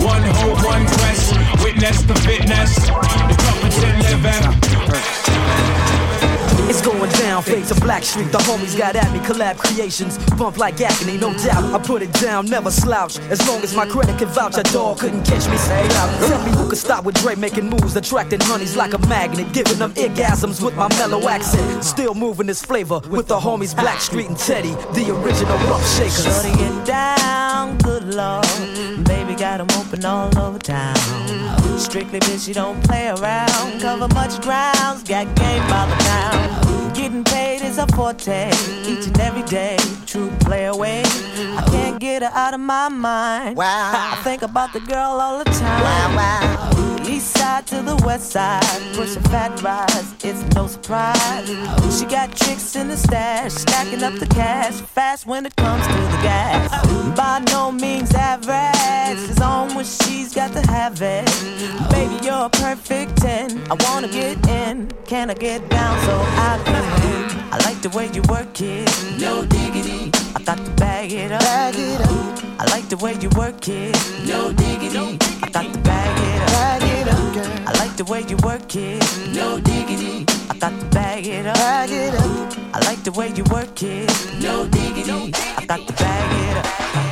One 0.00 0.22
hope, 0.22 0.64
one 0.64 0.86
quest. 0.86 1.36
Witness 1.64 2.02
the 2.02 2.14
fitness. 2.14 2.76
The 2.76 3.36
competent 3.42 4.02
live 4.04 4.24
at. 4.24 5.69
It's 6.70 6.82
going 6.82 7.10
down, 7.14 7.42
fade 7.42 7.64
to 7.64 7.74
Blackstreet. 7.74 8.30
The 8.30 8.38
homies 8.38 8.78
got 8.78 8.94
at 8.94 9.12
me, 9.12 9.18
collab 9.18 9.58
creations. 9.58 10.18
Bump 10.36 10.56
like 10.56 10.80
agony, 10.80 11.18
no 11.18 11.36
doubt. 11.36 11.64
I 11.74 11.78
put 11.84 12.00
it 12.00 12.12
down, 12.12 12.46
never 12.46 12.70
slouch. 12.70 13.18
As 13.28 13.44
long 13.48 13.60
as 13.62 13.74
my 13.74 13.84
credit 13.86 14.16
can 14.18 14.28
vouch, 14.28 14.56
a 14.56 14.62
dog 14.62 15.00
couldn't 15.00 15.24
catch 15.24 15.48
me. 15.48 15.56
Say 15.56 15.84
out. 15.96 16.28
Tell 16.28 16.44
me 16.44 16.52
who 16.52 16.68
could 16.68 16.78
stop 16.78 17.02
with 17.04 17.16
Dre 17.16 17.34
making 17.34 17.68
moves, 17.68 17.96
attracting 17.96 18.38
honeys 18.42 18.76
like 18.76 18.94
a 18.94 18.98
magnet, 19.08 19.52
giving 19.52 19.78
them 19.80 19.92
orgasms 19.94 20.62
with 20.64 20.76
my 20.76 20.86
mellow 20.90 21.28
accent. 21.28 21.82
Still 21.82 22.14
moving 22.14 22.46
this 22.46 22.64
flavor 22.64 23.00
with 23.10 23.26
the 23.26 23.40
homies 23.40 23.74
Blackstreet 23.74 24.28
and 24.28 24.38
Teddy, 24.38 24.70
the 24.94 25.12
original 25.12 25.58
rough 25.66 25.84
shakers. 25.96 26.22
Shorty 26.22 26.56
get 26.56 26.86
down, 26.86 27.78
good 27.78 28.14
lord. 28.14 28.46
Baby 29.06 29.34
got 29.34 29.60
'em 29.60 29.66
open 29.76 30.04
all 30.04 30.30
over 30.38 30.60
town. 30.60 30.94
Strictly 31.78 32.20
bitch, 32.20 32.46
you 32.46 32.54
don't 32.54 32.80
play 32.84 33.08
around. 33.08 33.80
Cover 33.80 34.06
much 34.14 34.40
grounds, 34.42 35.02
got 35.02 35.34
game 35.34 35.66
by 35.68 35.86
the 35.86 35.96
pound. 36.04 36.59
Is 37.70 37.78
a 37.78 37.86
forte, 37.94 38.48
each 38.84 39.06
and 39.06 39.20
every 39.20 39.44
day. 39.44 39.76
True 40.04 40.28
play 40.40 40.64
away. 40.64 41.04
I 41.04 41.62
can't 41.70 42.00
get 42.00 42.22
her 42.22 42.30
out 42.34 42.52
of 42.52 42.58
my 42.58 42.88
mind. 42.88 43.56
Wow. 43.56 44.10
I 44.12 44.20
think 44.24 44.42
about 44.42 44.72
the 44.72 44.80
girl 44.80 45.20
all 45.20 45.38
the 45.38 45.44
time. 45.44 45.82
Wow, 45.84 46.16
wow. 46.16 47.06
East 47.06 47.36
side 47.38 47.68
to 47.68 47.80
the 47.82 47.94
west 48.04 48.32
side, 48.32 48.64
pushing 48.94 49.22
fat 49.22 49.62
rides, 49.62 50.14
it's 50.24 50.42
no 50.54 50.66
surprise. 50.66 51.48
She 51.96 52.06
got 52.06 52.36
tricks 52.36 52.74
in 52.74 52.88
the 52.88 52.96
stash, 52.96 53.52
stacking 53.52 54.02
up 54.02 54.14
the 54.14 54.26
cash, 54.26 54.74
fast 54.74 55.26
when 55.26 55.46
it 55.46 55.54
comes 55.54 55.86
to 55.86 55.92
the 55.92 56.20
gas. 56.22 57.16
By 57.16 57.38
no 57.52 57.70
means 57.70 58.12
average, 58.14 59.30
it's 59.30 59.40
on 59.40 59.59
when 60.34 60.52
got 60.52 60.62
to 60.62 60.70
have 60.70 61.00
it. 61.02 61.26
Baby, 61.90 62.24
you're 62.24 62.46
a 62.46 62.50
perfect 62.50 63.16
10. 63.18 63.62
I 63.70 63.76
wanna 63.84 64.08
get 64.08 64.46
in, 64.48 64.90
can 65.06 65.30
I 65.30 65.34
get 65.34 65.68
down 65.68 65.98
so 66.04 66.12
I 66.12 66.60
can 66.64 66.84
win? 67.02 67.52
I 67.52 67.58
like 67.64 67.80
the 67.82 67.90
way 67.90 68.10
you 68.12 68.22
work 68.28 68.60
it, 68.60 68.88
no 69.18 69.44
diggity. 69.44 70.10
I 70.36 70.42
got 70.42 70.58
to 70.58 70.70
bag 70.72 71.12
it 71.12 71.32
up. 71.32 71.40
Bag 71.40 71.74
it 71.76 72.00
up. 72.00 72.60
I 72.60 72.64
like 72.70 72.88
the 72.88 72.96
way 72.96 73.14
you 73.20 73.28
work 73.36 73.68
it, 73.68 73.96
no 74.26 74.52
diggity. 74.52 75.18
I 75.42 75.48
got 75.50 75.72
to 75.72 75.78
bag 75.80 76.18
it 76.18 76.42
up. 76.42 76.48
Bag 76.48 76.82
it 76.82 77.08
up, 77.08 77.34
girl. 77.34 77.68
I 77.68 77.72
like 77.78 77.96
the 77.96 78.04
way 78.04 78.22
you 78.28 78.36
work 78.44 78.76
it, 78.76 79.02
no 79.34 79.60
diggity. 79.60 80.26
I 80.48 80.54
got 80.58 80.78
to 80.78 80.86
bag 80.86 81.26
it 81.26 81.46
up. 81.46 81.56
Bag 81.56 81.90
it 81.90 82.14
up. 82.14 82.74
I 82.74 82.80
like 82.86 83.02
the 83.02 83.12
way 83.12 83.32
you 83.34 83.44
work 83.44 83.82
it, 83.82 84.08
no 84.40 84.66
diggity. 84.68 85.32
I 85.56 85.64
got 85.66 85.86
to 85.86 85.92
bag 85.94 86.30
it 86.48 86.56
up. 86.56 87.09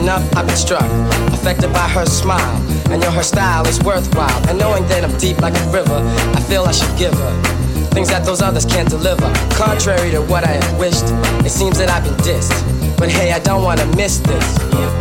Enough, 0.00 0.24
I've 0.34 0.46
been 0.46 0.56
struck, 0.56 0.88
affected 1.32 1.72
by 1.72 1.88
her 1.88 2.06
smile. 2.06 2.56
And 2.90 3.00
know 3.00 3.10
her 3.10 3.22
style 3.22 3.66
is 3.66 3.78
worthwhile. 3.80 4.48
And 4.48 4.58
knowing 4.58 4.86
that 4.88 5.04
I'm 5.04 5.16
deep 5.18 5.38
like 5.38 5.54
a 5.54 5.66
river, 5.70 6.00
I 6.34 6.40
feel 6.48 6.64
I 6.64 6.72
should 6.72 6.96
give 6.98 7.14
her 7.14 7.34
things 7.90 8.08
that 8.08 8.24
those 8.24 8.40
others 8.40 8.64
can't 8.64 8.88
deliver. 8.88 9.30
Contrary 9.50 10.10
to 10.12 10.22
what 10.22 10.44
I 10.44 10.58
had 10.58 10.78
wished, 10.78 11.06
it 11.44 11.50
seems 11.50 11.78
that 11.78 11.90
I've 11.90 12.04
been 12.04 12.14
dissed. 12.22 12.54
But 12.96 13.08
hey, 13.08 13.32
I 13.32 13.38
don't 13.40 13.62
wanna 13.62 13.86
miss 13.96 14.18
this 14.18 14.46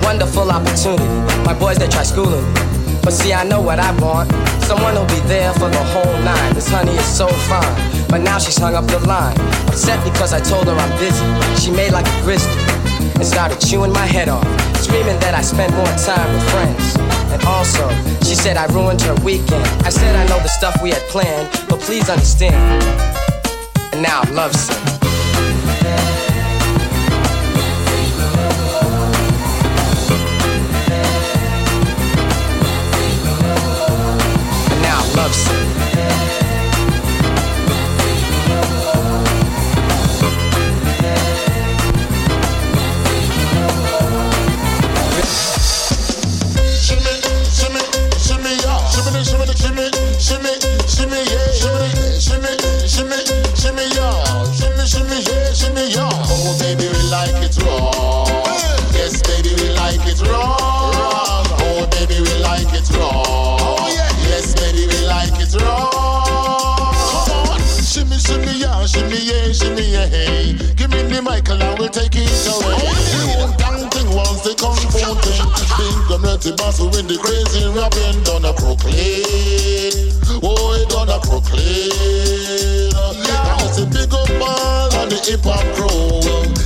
wonderful 0.01 0.49
opportunity. 0.49 1.05
My 1.45 1.53
boys, 1.53 1.77
they 1.77 1.87
try 1.87 2.03
schooling 2.03 2.45
me. 2.53 2.61
But 3.03 3.13
see, 3.13 3.33
I 3.33 3.43
know 3.43 3.61
what 3.61 3.79
I 3.79 3.91
want. 4.01 4.31
Someone 4.63 4.95
who'll 4.95 5.05
be 5.05 5.21
there 5.27 5.53
for 5.53 5.69
the 5.69 5.83
whole 5.93 6.17
nine. 6.23 6.53
This 6.53 6.67
honey 6.67 6.91
is 6.91 7.05
so 7.05 7.27
fine. 7.49 7.75
But 8.09 8.21
now 8.21 8.37
she's 8.39 8.57
hung 8.57 8.75
up 8.75 8.85
the 8.87 8.99
line. 8.99 9.37
Upset 9.67 10.03
because 10.03 10.33
I 10.33 10.39
told 10.39 10.67
her 10.67 10.73
I'm 10.73 10.93
busy. 10.99 11.25
She 11.61 11.71
made 11.71 11.91
like 11.91 12.07
a 12.07 12.21
grizzly 12.21 12.78
and 13.19 13.27
started 13.27 13.59
chewing 13.59 13.91
my 13.91 14.05
head 14.05 14.29
off, 14.29 14.47
screaming 14.77 15.19
that 15.19 15.35
I 15.35 15.41
spent 15.41 15.73
more 15.75 15.93
time 16.07 16.33
with 16.33 16.49
friends. 16.51 16.95
And 17.33 17.43
also, 17.43 17.89
she 18.23 18.33
said 18.33 18.55
I 18.55 18.65
ruined 18.67 19.01
her 19.01 19.15
weekend. 19.25 19.65
I 19.83 19.89
said 19.89 20.15
I 20.15 20.25
know 20.29 20.39
the 20.39 20.47
stuff 20.47 20.81
we 20.81 20.91
had 20.91 21.01
planned, 21.09 21.49
but 21.67 21.81
please 21.81 22.09
understand. 22.09 22.55
And 23.91 24.01
now 24.01 24.21
I'm 24.21 24.33
lovesick. 24.33 25.08
Give 71.29 71.37
me 71.37 71.41
the 71.41 71.49
mic 71.49 71.49
and 71.49 71.63
I 71.63 71.79
will 71.79 71.89
take 71.89 72.15
it 72.15 72.29
away. 72.47 72.73
Whole 72.81 73.51
damn 73.57 73.89
thing 73.89 74.09
was 74.15 74.41
the 74.43 74.55
kung 74.57 74.75
fu 74.89 74.99
thing. 75.21 75.45
Big 75.77 75.95
community 76.07 76.51
boss 76.57 76.77
who 76.79 76.87
in 76.97 77.07
the 77.07 77.17
crazy 77.17 77.65
rapping 77.69 78.23
done 78.23 78.45
a 78.45 78.53
proclaim. 78.53 79.93
Oh, 80.41 80.73
he 80.73 80.85
done 80.89 81.09
a 81.09 81.19
proclaim. 81.19 82.93
I 83.29 83.57
must 83.61 83.75
say 83.75 83.85
big 83.85 84.13
up 84.13 84.29
all 84.41 84.93
on 84.97 85.09
the 85.09 85.17
hip 85.21 85.41
hop 85.43 85.65
crew. 85.75 86.21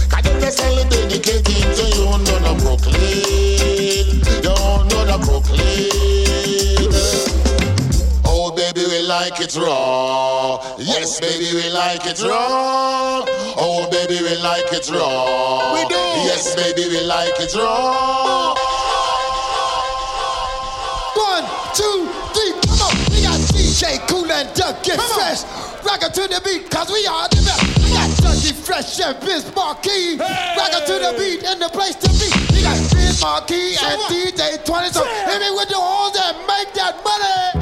Can 0.09 0.24
you 0.24 0.39
just 0.39 0.57
tell 0.59 0.76
dedicated 0.89 1.43
to 1.43 1.86
you, 1.95 2.05
none 2.24 2.47
a 2.47 2.53
proclaim. 2.64 4.24
You 4.43 4.55
none 4.91 5.11
a 5.11 5.18
proclaim. 5.20 6.91
Oh, 8.26 8.51
baby, 8.55 8.86
we 8.88 8.99
like 9.07 9.39
it 9.39 9.55
raw. 9.55 10.43
Yes, 10.86 11.18
baby, 11.22 11.48
we 11.56 11.70
like 11.70 12.06
it 12.06 12.22
raw. 12.22 13.24
Oh, 13.56 13.88
baby, 13.90 14.20
we 14.20 14.36
like 14.44 14.68
it 14.74 14.92
raw. 14.92 15.72
We 15.74 15.88
do. 15.88 15.96
Yes, 16.28 16.54
baby, 16.56 16.90
we 16.92 17.00
like 17.08 17.40
it 17.40 17.56
raw. 17.56 18.52
One, 21.16 21.46
two, 21.72 22.12
three, 22.36 22.52
come 22.68 22.84
on. 22.84 22.96
We 23.16 23.24
got 23.24 23.40
DJ 23.56 23.96
Kool 24.12 24.28
and 24.30 24.52
Duck 24.56 24.84
Get 24.84 25.00
Fresh. 25.00 25.48
Rock 25.88 26.04
it 26.04 26.14
to 26.16 26.28
the 26.28 26.42
beat, 26.44 26.70
cause 26.70 26.92
we 26.92 27.08
are 27.08 27.30
the 27.32 27.40
best. 27.48 27.64
We 27.80 27.96
got 27.96 28.10
Dougie 28.20 28.52
Fresh 28.52 29.00
and 29.00 29.16
Biz 29.24 29.56
Markie. 29.56 30.20
Rock 30.20 30.76
it 30.76 30.84
to 30.88 31.00
the 31.00 31.16
beat 31.16 31.48
and 31.48 31.62
the 31.62 31.70
place 31.70 31.96
to 31.96 32.12
be. 32.12 32.28
We 32.52 32.62
got 32.62 32.76
Biz 32.92 33.22
Markie 33.22 33.80
and 33.80 34.00
DJ 34.12 34.60
20. 34.66 34.90
So 34.92 35.06
hit 35.08 35.40
me 35.40 35.48
with 35.56 35.70
the 35.70 35.80
horns 35.80 36.20
and 36.20 36.36
make 36.44 36.76
that 36.76 37.00
money. 37.08 37.53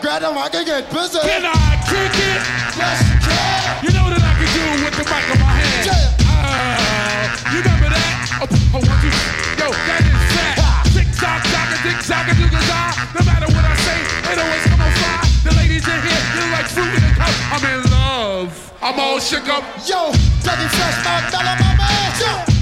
Grab 0.00 0.22
them, 0.22 0.38
I 0.38 0.48
can 0.48 0.64
get 0.64 0.90
busy. 0.90 1.18
Can 1.20 1.44
I 1.44 1.76
kick 1.86 2.14
it? 2.14 2.40
Yes, 2.78 3.00
can. 3.22 3.84
You 3.84 3.90
know 3.92 4.04
what 4.08 4.16
I 4.18 4.32
can 4.38 4.48
do 4.54 4.62
with 4.84 4.94
the 4.96 5.04
mic 5.04 5.24
in 5.30 5.38
my 5.40 5.52
hand? 5.54 6.14
Uh, 6.24 7.28
you 7.52 7.58
remember 7.62 7.90
that? 7.92 8.14
Oh, 8.40 8.48
oh, 8.48 8.82
one, 8.82 8.98
two, 9.00 9.12
yo, 9.60 9.68
that 9.70 10.02
is 10.04 10.14
that. 10.34 10.54
Tick 10.94 11.08
tock, 11.16 11.40
tock, 11.52 11.68
tick 11.84 11.98
tock, 12.04 12.24
a 12.28 12.34
tick 12.34 12.52
tock. 12.68 12.94
No 13.14 13.20
matter 13.24 13.48
what 13.52 13.64
I 13.64 13.74
say, 13.82 13.98
it 14.32 14.38
always 14.38 14.64
come 14.66 14.80
on 14.82 14.92
fire. 14.98 15.24
The 15.44 15.52
ladies 15.58 15.86
in 15.86 15.98
here, 16.02 16.22
you 16.34 16.42
like 16.52 16.68
fruit 16.70 16.90
in 16.90 17.02
a 17.04 17.12
cup. 17.14 17.34
I'm 17.54 17.64
in 17.64 17.80
love. 17.90 18.50
I'm 18.82 18.98
all 19.00 19.18
shook 19.20 19.48
up. 19.48 19.64
Yo, 19.86 20.12
Dougie 20.44 20.70
Fresh, 20.72 20.98
my 21.04 21.20
fella, 21.32 21.54
my 21.60 21.72
man. 21.76 22.10
Yo, 22.20 22.53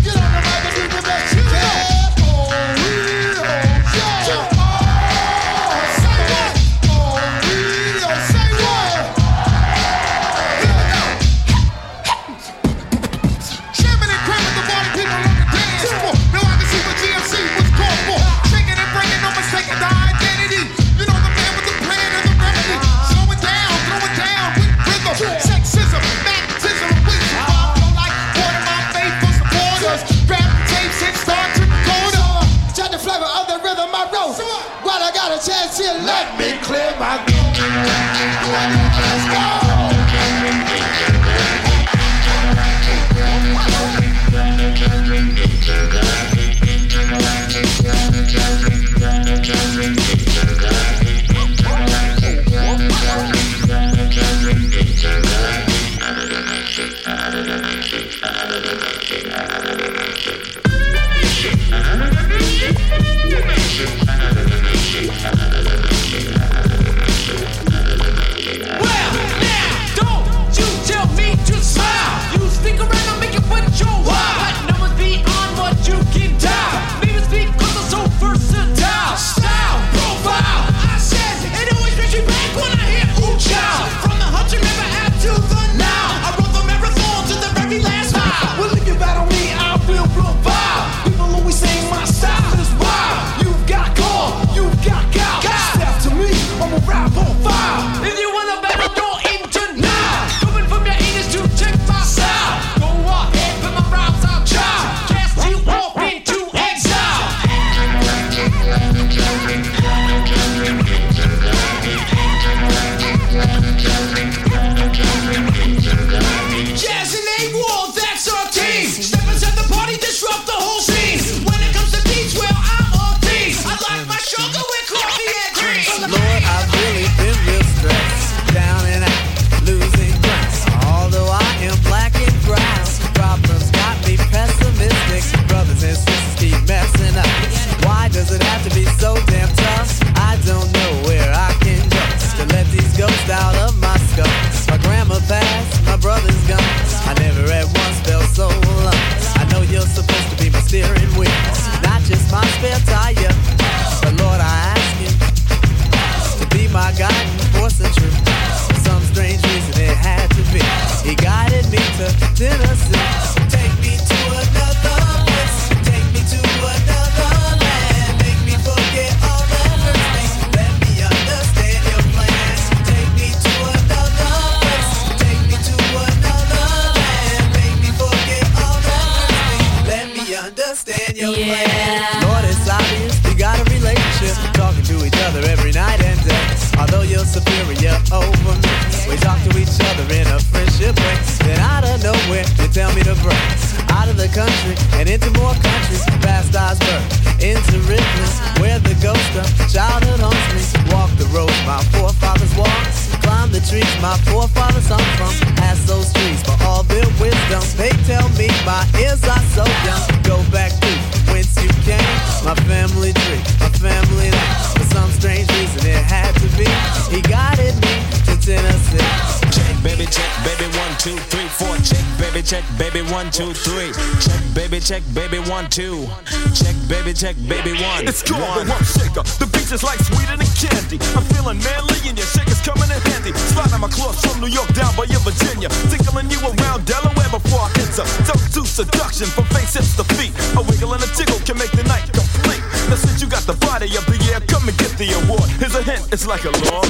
two, 223.33 223.57
three. 223.57 223.89
Check, 224.21 224.41
baby, 224.53 224.79
check, 224.79 225.03
baby, 225.17 225.41
one, 225.49 225.65
two. 225.73 226.05
Check, 226.53 226.77
baby, 226.87 227.17
check, 227.17 227.35
baby, 227.49 227.73
one. 227.81 228.05
It's 228.05 228.21
called 228.21 228.45
one. 228.45 228.61
the 228.61 228.65
Rump 228.69 228.85
Shaker. 228.85 229.25
The 229.41 229.49
beat 229.49 229.73
is 229.73 229.81
like 229.81 229.99
sweeter 230.05 230.37
than 230.37 230.53
candy. 230.53 231.01
I'm 231.17 231.25
feeling 231.33 231.57
manly 231.65 231.97
and 232.05 232.17
your 232.17 232.29
shaker's 232.29 232.61
coming 232.61 232.93
in 232.93 233.01
handy. 233.09 233.33
Sliding 233.57 233.81
my 233.81 233.89
claws 233.89 234.21
from 234.21 234.37
New 234.45 234.53
York 234.53 234.69
down 234.77 234.93
by 235.01 235.09
your 235.09 235.25
Virginia. 235.25 235.73
Tickling 235.89 236.29
you 236.29 236.39
around 236.45 236.85
Delaware 236.85 237.33
before 237.33 237.65
I 237.65 237.73
enter. 237.81 238.05
Don't 238.29 238.45
do 238.53 238.63
seduction 238.69 239.27
from 239.33 239.49
face 239.57 239.81
hips 239.81 239.97
to 239.97 240.05
feet. 240.21 240.37
A 240.53 240.61
wiggle 240.69 240.93
and 240.93 241.01
a 241.01 241.11
tickle 241.17 241.41
can 241.49 241.57
make 241.57 241.73
the 241.73 241.89
night 241.89 242.05
complete. 242.13 242.61
Now 242.93 243.01
since 243.01 243.25
you 243.25 243.33
got 243.33 243.49
the 243.49 243.57
body 243.65 243.89
of 243.97 244.05
the 244.05 244.21
year, 244.29 244.45
come 244.45 244.69
and 244.69 244.77
get 244.77 244.93
the 245.01 245.09
award. 245.25 245.49
Here's 245.57 245.75
a 245.75 245.83
hint, 245.83 246.05
it's 246.13 246.29
like 246.29 246.45
a 246.45 246.53
law 246.69 246.82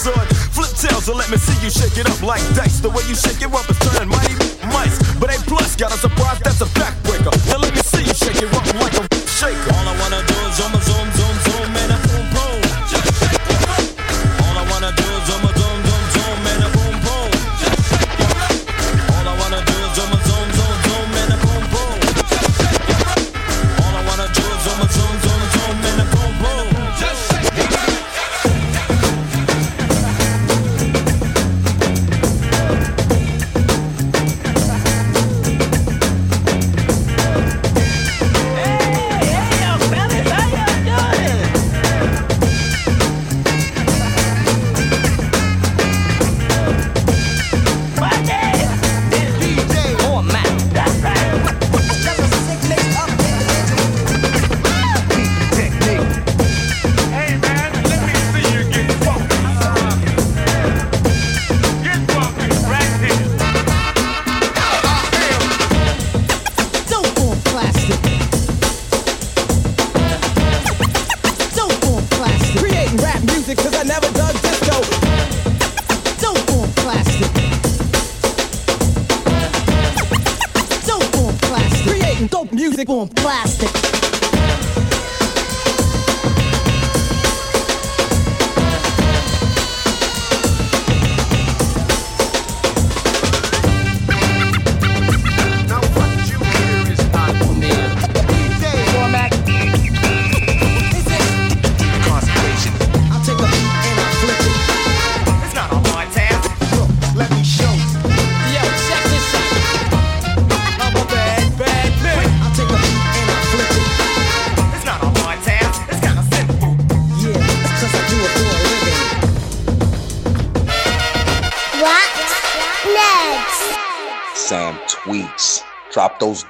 son. 0.00 0.26
Flip 0.56 0.72
tails 0.80 1.08
and 1.08 1.18
let 1.18 1.30
me 1.30 1.36
see 1.36 1.56
you 1.64 1.70
shake 1.70 1.96
it 1.98 2.08
up 2.08 2.22
like 2.22 2.42
dice. 2.54 2.80
The 2.80 2.88
way 2.88 3.04
you 3.08 3.14
shake 3.14 3.42
it 3.42 3.52
up 3.52 3.68
is 3.68 3.78
turning 3.78 4.08
mighty 4.08 4.34
mice. 4.72 4.96
But 5.20 5.28
A 5.34 5.38
plus 5.44 5.76
got 5.76 5.92
a 5.92 5.98
surprise 5.98 6.40
that's 6.40 6.60
a 6.60 6.66
fact. 6.66 6.99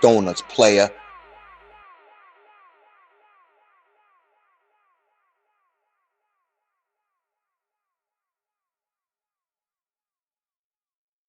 donuts, 0.00 0.42
player. 0.42 0.90